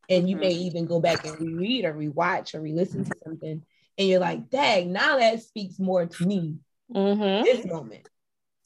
And 0.09 0.29
you 0.29 0.37
may 0.37 0.55
mm-hmm. 0.55 0.67
even 0.67 0.87
go 0.87 1.01
back 1.01 1.27
and 1.27 1.39
reread 1.39 1.85
or 1.85 1.93
rewatch 1.93 2.55
or 2.55 2.61
re-listen 2.61 3.05
to 3.05 3.13
something. 3.25 3.63
And 3.99 4.09
you're 4.09 4.21
like, 4.21 4.49
dang, 4.49 4.93
now 4.93 5.19
that 5.19 5.43
speaks 5.43 5.79
more 5.79 6.07
to 6.07 6.27
me 6.27 6.57
mm-hmm. 6.95 7.45
this 7.45 7.67
moment 7.67 8.09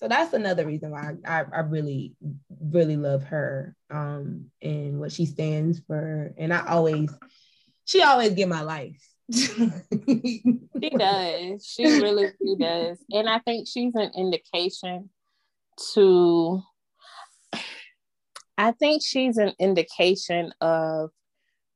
so 0.03 0.09
that's 0.09 0.33
another 0.33 0.67
reason 0.67 0.91
why 0.91 1.15
I, 1.25 1.45
I 1.53 1.61
really 1.61 2.15
really 2.61 2.97
love 2.97 3.23
her 3.25 3.77
um 3.89 4.47
and 4.61 4.99
what 4.99 5.13
she 5.13 5.27
stands 5.27 5.81
for. 5.87 6.35
And 6.37 6.53
i 6.53 6.67
always 6.67 7.09
she 7.85 8.03
always 8.03 8.33
get 8.33 8.49
my 8.49 8.63
life 8.63 9.01
she 9.33 10.91
does. 10.99 11.65
She 11.65 11.85
really 11.85 12.31
she 12.43 12.57
does. 12.59 12.99
And 13.13 13.29
i 13.29 13.39
think 13.39 13.69
she's 13.69 13.95
an 13.95 14.11
indication 14.17 15.09
to 15.95 16.61
i 18.59 18.73
think 18.73 19.03
she's 19.05 19.39
an 19.39 19.53
indication 19.61 20.53
of 20.61 21.11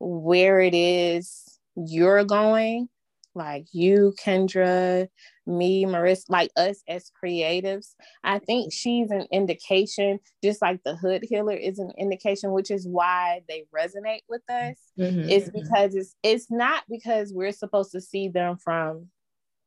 where 0.00 0.60
it 0.60 0.74
is 0.74 1.58
you're 1.76 2.24
going 2.24 2.88
like 3.36 3.66
you 3.72 4.14
kendra 4.24 5.08
me, 5.46 5.84
Marissa, 5.84 6.24
like 6.28 6.50
us 6.56 6.82
as 6.88 7.10
creatives, 7.22 7.94
I 8.24 8.38
think 8.40 8.72
she's 8.72 9.10
an 9.10 9.26
indication, 9.30 10.18
just 10.42 10.60
like 10.60 10.82
the 10.84 10.96
hood 10.96 11.24
healer 11.28 11.54
is 11.54 11.78
an 11.78 11.92
indication, 11.98 12.52
which 12.52 12.70
is 12.70 12.88
why 12.88 13.42
they 13.48 13.64
resonate 13.74 14.22
with 14.28 14.42
us. 14.50 14.76
Mm-hmm. 14.98 15.28
It's 15.28 15.48
mm-hmm. 15.48 15.60
because 15.62 15.94
it's 15.94 16.16
it's 16.22 16.50
not 16.50 16.84
because 16.88 17.32
we're 17.32 17.52
supposed 17.52 17.92
to 17.92 18.00
see 18.00 18.28
them 18.28 18.56
from 18.56 19.08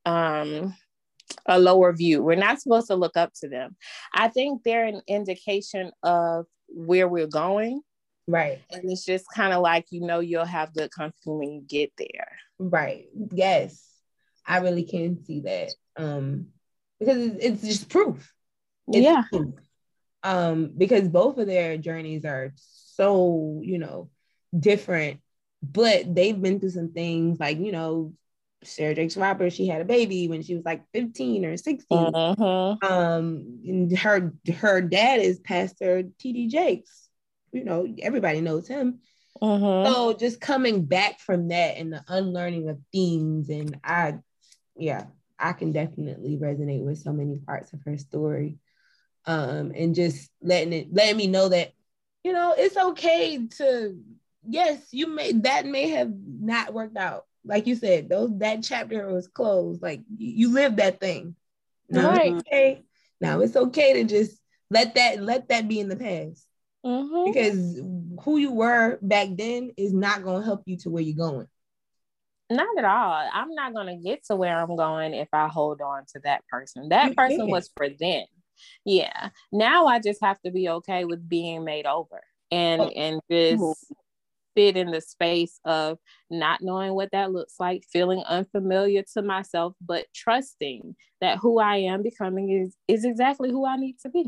um 0.06 0.76
a 1.46 1.60
lower 1.60 1.94
view. 1.94 2.24
We're 2.24 2.36
not 2.36 2.60
supposed 2.60 2.88
to 2.88 2.96
look 2.96 3.16
up 3.16 3.32
to 3.42 3.48
them. 3.48 3.76
I 4.14 4.28
think 4.28 4.64
they're 4.64 4.86
an 4.86 5.02
indication 5.08 5.92
of 6.04 6.46
where 6.68 7.08
we're 7.08 7.28
going. 7.28 7.82
Right. 8.28 8.60
And 8.72 8.92
it's 8.92 9.06
just 9.06 9.26
kind 9.34 9.54
of 9.54 9.62
like 9.62 9.86
you 9.92 10.02
know 10.02 10.20
you'll 10.20 10.46
have 10.46 10.74
good 10.74 10.92
company 10.92 11.36
when 11.36 11.52
you 11.52 11.62
get 11.62 11.92
there. 11.98 12.28
Right. 12.60 13.06
Yes. 13.32 13.86
I 14.46 14.58
really 14.58 14.84
can 14.84 15.24
see 15.24 15.42
that 15.42 15.74
um, 15.96 16.48
because 17.00 17.18
it's, 17.18 17.44
it's 17.44 17.62
just 17.62 17.90
proof. 17.90 18.34
It's 18.88 19.04
yeah. 19.04 19.24
Proof. 19.32 19.54
Um, 20.24 20.74
because 20.78 21.08
both 21.08 21.38
of 21.38 21.48
their 21.48 21.78
journeys 21.78 22.26
are 22.26 22.54
so 22.56 23.62
you 23.64 23.78
know 23.78 24.10
different, 24.58 25.22
but 25.62 26.14
they've 26.14 26.40
been 26.40 26.60
through 26.60 26.72
some 26.72 26.92
things 26.92 27.40
like 27.40 27.58
you 27.60 27.72
know 27.72 28.14
Sarah 28.64 28.96
Jakes 28.96 29.16
Roberts, 29.16 29.56
she 29.56 29.68
had 29.68 29.82
a 29.82 29.86
baby 29.86 30.28
when 30.28 30.42
she 30.42 30.56
was 30.56 30.66
like 30.66 30.84
15 30.94 31.46
or 31.46 31.58
16. 31.58 31.98
Uh-huh. 31.98 32.76
Um, 32.82 33.62
and 33.66 33.98
her 33.98 34.34
her 34.58 34.82
dad 34.82 35.22
is 35.22 35.40
Pastor 35.40 36.04
TD 36.04 36.50
Jakes. 36.50 37.10
You 37.52 37.64
know, 37.64 37.88
everybody 38.02 38.42
knows 38.42 38.68
him. 38.68 39.00
Uh-huh. 39.42 39.86
So 39.86 40.14
just 40.14 40.42
coming 40.42 40.86
back 40.86 41.20
from 41.20 41.48
that 41.50 41.78
and 41.78 41.94
the 41.94 42.04
unlearning 42.08 42.70
of 42.70 42.80
themes, 42.92 43.50
and 43.50 43.80
I 43.84 44.16
yeah, 44.76 45.06
I 45.38 45.54
can 45.54 45.72
definitely 45.72 46.38
resonate 46.38 46.84
with 46.84 46.98
so 46.98 47.14
many 47.14 47.38
parts 47.38 47.74
of 47.74 47.82
her 47.86 47.98
story. 47.98 48.58
Um, 49.26 49.74
and 49.76 49.94
just 49.96 50.32
letting 50.42 50.74
it 50.74 50.88
letting 50.94 51.18
me 51.18 51.28
know 51.28 51.50
that, 51.50 51.74
you 52.24 52.34
know, 52.34 52.56
it's 52.58 52.78
okay 52.78 53.48
to 53.58 54.00
yes, 54.48 54.88
you 54.92 55.08
may 55.08 55.34
that 55.34 55.66
may 55.66 55.90
have 55.90 56.12
not 56.26 56.74
worked 56.74 56.98
out. 56.98 57.26
Like 57.46 57.68
you 57.68 57.76
said, 57.76 58.10
those 58.10 58.38
that 58.40 58.64
chapter 58.64 59.08
was 59.12 59.28
closed. 59.28 59.82
Like 59.82 60.02
you, 60.18 60.32
you 60.32 60.54
lived 60.54 60.78
that 60.78 61.00
thing. 61.00 61.36
Now 61.90 62.10
right. 62.10 62.34
it's 62.34 62.48
okay. 62.48 62.84
Now 63.22 63.42
it's 63.42 63.56
okay 63.56 63.94
to 63.94 64.04
just 64.04 64.40
let 64.70 64.96
that 64.96 65.22
let 65.22 65.50
that 65.50 65.68
be 65.68 65.80
in 65.80 65.90
the 65.90 65.96
past. 65.96 66.46
Mm-hmm. 66.86 67.32
Because 67.32 67.82
who 68.24 68.38
you 68.38 68.54
were 68.54 68.98
back 69.02 69.30
then 69.32 69.72
is 69.78 69.94
not 69.94 70.24
gonna 70.24 70.44
help 70.44 70.64
you 70.66 70.78
to 70.78 70.90
where 70.90 71.04
you're 71.04 71.16
going. 71.16 71.48
Not 72.52 72.78
at 72.78 72.86
all. 72.86 73.30
I'm 73.32 73.54
not 73.54 73.76
going 73.76 73.88
to 73.88 74.04
get 74.04 74.26
to 74.26 74.36
where 74.36 74.60
I'm 74.60 74.76
going 74.76 75.14
if 75.14 75.28
I 75.32 75.48
hold 75.48 75.82
on 75.82 76.06
to 76.14 76.20
that 76.24 76.42
person. 76.48 76.90
That 76.90 77.16
person 77.16 77.48
was 77.48 77.70
for 77.78 77.88
then. 77.90 78.26
Yeah. 78.86 79.30
Now 79.52 79.86
I 79.86 80.00
just 80.00 80.24
have 80.24 80.42
to 80.42 80.52
be 80.52 80.68
okay 80.70 81.06
with 81.06 81.30
being 81.30 81.64
made 81.64 81.86
over 81.86 82.22
and 82.52 82.82
oh. 82.82 82.90
and 82.90 83.22
just 83.30 83.94
sit 84.58 84.78
in 84.78 84.92
the 84.92 85.00
space 85.00 85.60
of 85.64 86.00
not 86.30 86.62
knowing 86.62 86.94
what 86.94 87.12
that 87.12 87.32
looks 87.32 87.56
like, 87.60 87.84
feeling 87.92 88.24
unfamiliar 88.28 89.04
to 89.14 89.22
myself, 89.22 89.76
but 89.80 90.08
trusting 90.14 90.96
that 91.22 91.38
who 91.38 91.60
I 91.60 91.78
am 91.78 92.02
becoming 92.02 92.50
is 92.50 92.76
is 92.88 93.06
exactly 93.06 93.52
who 93.52 93.66
I 93.66 93.76
need 93.76 93.98
to 94.02 94.10
be. 94.10 94.26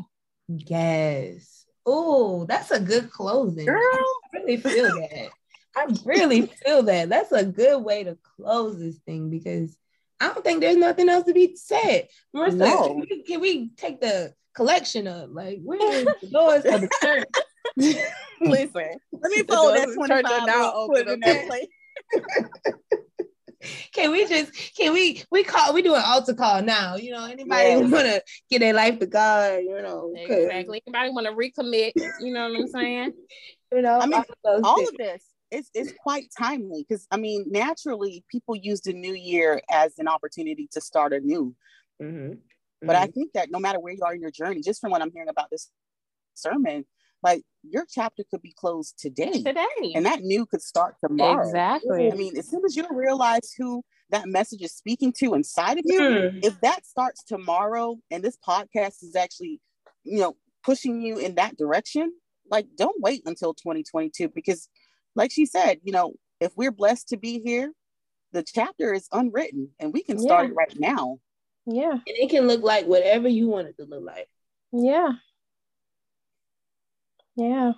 Yes. 0.47 1.60
Oh, 1.93 2.45
that's 2.45 2.71
a 2.71 2.79
good 2.79 3.11
closing. 3.11 3.65
Girl. 3.65 3.77
I 3.81 4.37
really 4.37 4.55
feel 4.55 4.85
that. 4.85 5.29
I 5.75 5.85
really 6.05 6.45
feel 6.45 6.83
that. 6.83 7.09
That's 7.09 7.33
a 7.33 7.43
good 7.43 7.83
way 7.83 8.05
to 8.05 8.17
close 8.37 8.79
this 8.79 8.97
thing 8.99 9.29
because 9.29 9.77
I 10.21 10.29
don't 10.29 10.41
think 10.41 10.61
there's 10.61 10.77
nothing 10.77 11.09
else 11.09 11.25
to 11.25 11.33
be 11.33 11.53
said. 11.57 12.07
Marissa, 12.33 12.53
No. 12.55 12.87
can, 12.87 12.99
we, 13.01 13.23
can 13.23 13.41
we 13.41 13.69
take 13.75 13.99
the 13.99 14.33
collection 14.55 15.05
up? 15.05 15.31
Like, 15.33 15.59
where's 15.63 16.05
the 16.21 16.27
doors 16.31 16.63
of 16.65 16.79
the 16.79 16.89
church? 17.01 17.27
Listen, 18.39 18.99
let 19.11 19.31
me 19.31 19.43
doors 19.43 19.73
that 19.81 19.93
25 19.93 20.07
church 20.07 20.25
are 20.31 20.39
now 20.39 20.45
now 20.45 20.73
open, 20.73 21.05
put 21.05 21.19
that 21.19 21.45
okay? 21.45 21.67
Place. 23.61 23.87
Can 23.93 24.11
we 24.11 24.27
just 24.27 24.51
can 24.75 24.93
we 24.93 25.23
we 25.31 25.43
call 25.43 25.73
we 25.73 25.81
do 25.81 25.95
an 25.95 26.03
altar 26.05 26.33
call 26.33 26.61
now? 26.61 26.95
You 26.95 27.11
know, 27.11 27.25
anybody 27.25 27.69
Yes. 27.69 27.91
want 27.91 28.05
to 28.05 28.23
get 28.49 28.59
their 28.59 28.73
life 28.73 28.99
to 28.99 29.05
God? 29.05 29.61
You 29.63 29.81
know. 29.81 30.13
Exactly. 30.15 30.81
Anybody 30.87 31.09
want 31.11 31.27
to 31.27 31.33
recommit? 31.33 31.91
You 32.19 32.33
know 32.33 32.49
what 32.49 32.57
I'm 32.59 32.67
saying? 32.67 33.13
You 33.73 33.81
know, 33.81 33.99
I 34.01 34.05
mean, 34.05 34.21
all 34.43 34.57
of 34.59 34.65
all 34.65 34.83
of 34.85 34.97
this 34.97 35.23
is 35.49 35.69
is 35.73 35.93
quite 36.03 36.25
timely 36.37 36.85
because 36.85 37.07
I 37.09 37.15
mean, 37.15 37.45
naturally, 37.49 38.21
people 38.29 38.53
use 38.53 38.81
the 38.81 38.91
new 38.91 39.13
year 39.13 39.61
as 39.71 39.97
an 39.97 40.09
opportunity 40.09 40.67
to 40.73 40.81
start 40.81 41.13
anew. 41.13 41.55
Mhm. 42.01 42.39
But 42.81 42.97
I 42.97 43.07
Mhm. 43.07 43.13
think 43.13 43.31
that 43.33 43.49
no 43.49 43.59
matter 43.59 43.79
where 43.79 43.93
you 43.93 44.03
are 44.03 44.13
in 44.13 44.19
your 44.19 44.29
journey, 44.29 44.59
just 44.61 44.81
from 44.81 44.91
what 44.91 45.01
I'm 45.01 45.11
hearing 45.13 45.29
about 45.29 45.49
this 45.51 45.71
sermon, 46.33 46.85
like 47.23 47.43
your 47.63 47.85
chapter 47.89 48.23
could 48.29 48.41
be 48.41 48.53
closed 48.53 48.97
today, 48.97 49.31
Today. 49.43 49.91
and 49.95 50.05
that 50.05 50.21
new 50.21 50.45
could 50.45 50.61
start 50.61 50.95
tomorrow. 51.05 51.45
Exactly. 51.45 52.11
I 52.11 52.15
mean, 52.15 52.35
as 52.37 52.49
soon 52.49 52.61
as 52.65 52.75
you 52.75 52.85
realize 52.91 53.53
who 53.57 53.83
that 54.09 54.27
message 54.27 54.61
is 54.61 54.73
speaking 54.73 55.13
to 55.19 55.33
inside 55.35 55.77
of 55.77 55.83
you, 55.85 55.99
Mhm. 56.01 56.45
if 56.45 56.59
that 56.61 56.85
starts 56.85 57.23
tomorrow 57.23 57.97
and 58.09 58.23
this 58.23 58.37
podcast 58.37 59.03
is 59.03 59.15
actually, 59.15 59.61
you 60.03 60.19
know, 60.19 60.35
pushing 60.63 61.01
you 61.01 61.17
in 61.17 61.35
that 61.35 61.55
direction, 61.57 62.11
like 62.49 62.67
don't 62.75 62.99
wait 63.01 63.21
until 63.25 63.53
2022 63.53 64.29
because, 64.29 64.67
like 65.15 65.31
she 65.31 65.45
said, 65.45 65.79
you 65.83 65.91
know, 65.91 66.13
if 66.39 66.51
we're 66.57 66.71
blessed 66.71 67.09
to 67.09 67.17
be 67.17 67.39
here, 67.39 67.71
the 68.31 68.41
chapter 68.43 68.93
is 68.93 69.07
unwritten 69.11 69.69
and 69.79 69.93
we 69.93 70.01
can 70.03 70.17
start 70.17 70.45
Yeah. 70.47 70.51
it 70.51 70.55
right 70.55 70.79
now. 70.79 71.19
Yeah. 71.67 71.91
and 71.91 72.01
it 72.07 72.31
can 72.31 72.47
look 72.47 72.63
like 72.63 72.87
whatever 72.87 73.27
you 73.27 73.47
want 73.47 73.67
it 73.67 73.77
to 73.77 73.85
look 73.85 74.03
like. 74.03 74.27
Yeah. 74.73 75.11
Yeah. 77.35 77.73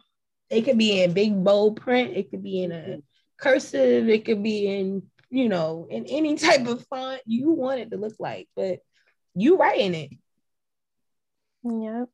It 0.49 0.64
could 0.66 0.78
be 0.78 1.01
in 1.01 1.14
big 1.14 1.43
bold 1.43 1.82
print. 1.82 2.16
It 2.16 2.30
could 2.30 2.43
be 2.43 2.64
in 2.64 2.72
a 2.72 2.76
mm-hmm. 2.76 2.99
cursive. 3.39 4.10
It 4.10 4.26
could 4.26 4.43
be 4.43 4.68
in 4.68 5.04
you 5.30 5.49
know 5.49 5.88
in 5.89 6.06
any 6.06 6.36
type 6.38 6.68
of 6.68 6.86
font 6.88 7.22
you 7.26 7.51
want 7.51 7.82
it 7.82 7.91
to 7.91 7.97
look 7.97 8.16
like. 8.20 8.47
But 8.56 8.80
you 9.36 9.58
writing 9.58 9.95
it. 9.95 10.10
Yep. 11.64 12.10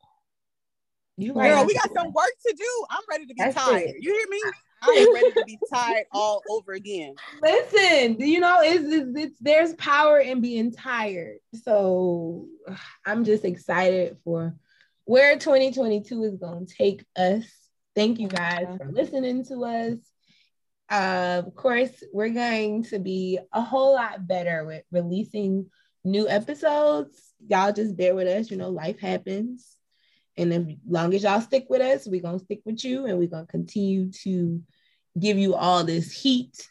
You 1.17 1.33
Girl, 1.33 1.41
writing 1.41 1.67
we 1.67 1.73
it. 1.73 1.81
got 1.81 1.93
some 1.93 2.13
work 2.13 2.31
to 2.47 2.55
do. 2.57 2.85
I'm 2.89 3.03
ready 3.09 3.25
to 3.25 3.33
be 3.33 3.41
That's 3.41 3.55
tired. 3.55 3.89
it. 3.89 3.95
You 3.99 4.13
hear 4.13 4.27
me? 4.29 4.41
I 4.81 4.91
am 4.91 5.13
ready 5.13 5.31
to 5.33 5.43
be 5.45 5.59
tired 5.73 6.05
all 6.13 6.41
over 6.49 6.71
again. 6.71 7.15
Listen, 7.41 8.15
you 8.19 8.39
know, 8.39 8.59
it's, 8.61 8.85
it's, 8.85 9.17
it's 9.17 9.39
there's 9.41 9.73
power 9.73 10.19
in 10.19 10.39
being 10.39 10.71
tired. 10.71 11.39
So 11.63 12.47
I'm 13.05 13.25
just 13.25 13.43
excited 13.43 14.15
for 14.23 14.55
where 15.09 15.39
2022 15.39 16.23
is 16.23 16.35
going 16.35 16.67
to 16.67 16.71
take 16.71 17.03
us. 17.15 17.43
Thank 17.95 18.19
you 18.19 18.27
guys 18.27 18.67
for 18.77 18.91
listening 18.91 19.43
to 19.45 19.65
us. 19.65 19.97
Uh, 20.87 21.41
of 21.47 21.55
course, 21.55 22.03
we're 22.13 22.29
going 22.29 22.83
to 22.83 22.99
be 22.99 23.39
a 23.51 23.59
whole 23.59 23.93
lot 23.93 24.27
better 24.27 24.63
with 24.65 24.83
releasing 24.91 25.65
new 26.03 26.29
episodes. 26.29 27.33
Y'all 27.47 27.73
just 27.73 27.97
bear 27.97 28.13
with 28.13 28.27
us. 28.27 28.51
You 28.51 28.57
know, 28.57 28.69
life 28.69 28.99
happens. 28.99 29.75
And 30.37 30.53
as 30.53 30.65
long 30.87 31.15
as 31.15 31.23
y'all 31.23 31.41
stick 31.41 31.65
with 31.71 31.81
us, 31.81 32.05
we're 32.05 32.21
going 32.21 32.37
to 32.37 32.45
stick 32.45 32.61
with 32.63 32.85
you 32.85 33.07
and 33.07 33.17
we're 33.17 33.29
going 33.29 33.47
to 33.47 33.51
continue 33.51 34.11
to 34.25 34.61
give 35.19 35.39
you 35.39 35.55
all 35.55 35.83
this 35.83 36.11
heat 36.11 36.69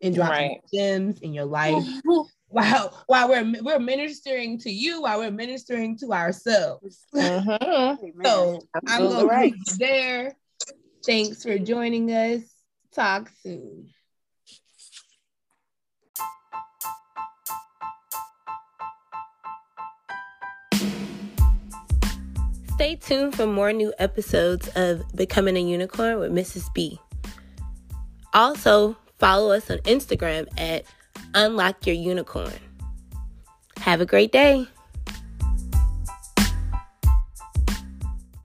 and 0.00 0.14
drop 0.14 0.30
Right. 0.30 0.62
gems 0.72 1.20
in 1.20 1.34
your 1.34 1.44
life 1.44 1.84
while 2.56 3.04
while 3.06 3.28
we're 3.28 3.52
we're 3.62 3.78
ministering 3.78 4.58
to 4.58 4.70
you 4.70 5.02
while 5.02 5.18
we're 5.18 5.30
ministering 5.30 5.98
to 5.98 6.12
ourselves. 6.12 7.04
Mhm. 7.14 7.62
Amen. 7.62 8.12
So 8.24 8.60
I'm 8.74 8.80
Absolutely 8.86 9.16
gonna 9.16 9.26
right. 9.26 9.52
leave 9.52 9.62
you 9.66 9.76
there. 9.76 10.36
Thanks 11.04 11.42
for 11.42 11.58
joining 11.58 12.10
us. 12.10 12.42
Talk 12.94 13.30
soon. 13.42 13.90
Stay 22.74 22.96
tuned 22.96 23.34
for 23.34 23.46
more 23.46 23.72
new 23.72 23.92
episodes 23.98 24.68
of 24.76 25.02
Becoming 25.14 25.56
a 25.56 25.60
Unicorn 25.60 26.18
with 26.18 26.32
Mrs. 26.32 26.72
B. 26.74 26.98
Also, 28.32 28.96
follow 29.18 29.52
us 29.52 29.70
on 29.70 29.78
Instagram 29.78 30.46
at 30.58 30.84
Unlock 31.36 31.86
Your 31.86 31.96
Unicorn. 31.96 32.50
Have 33.76 34.00
a 34.00 34.06
great 34.06 34.32
day. 34.32 34.66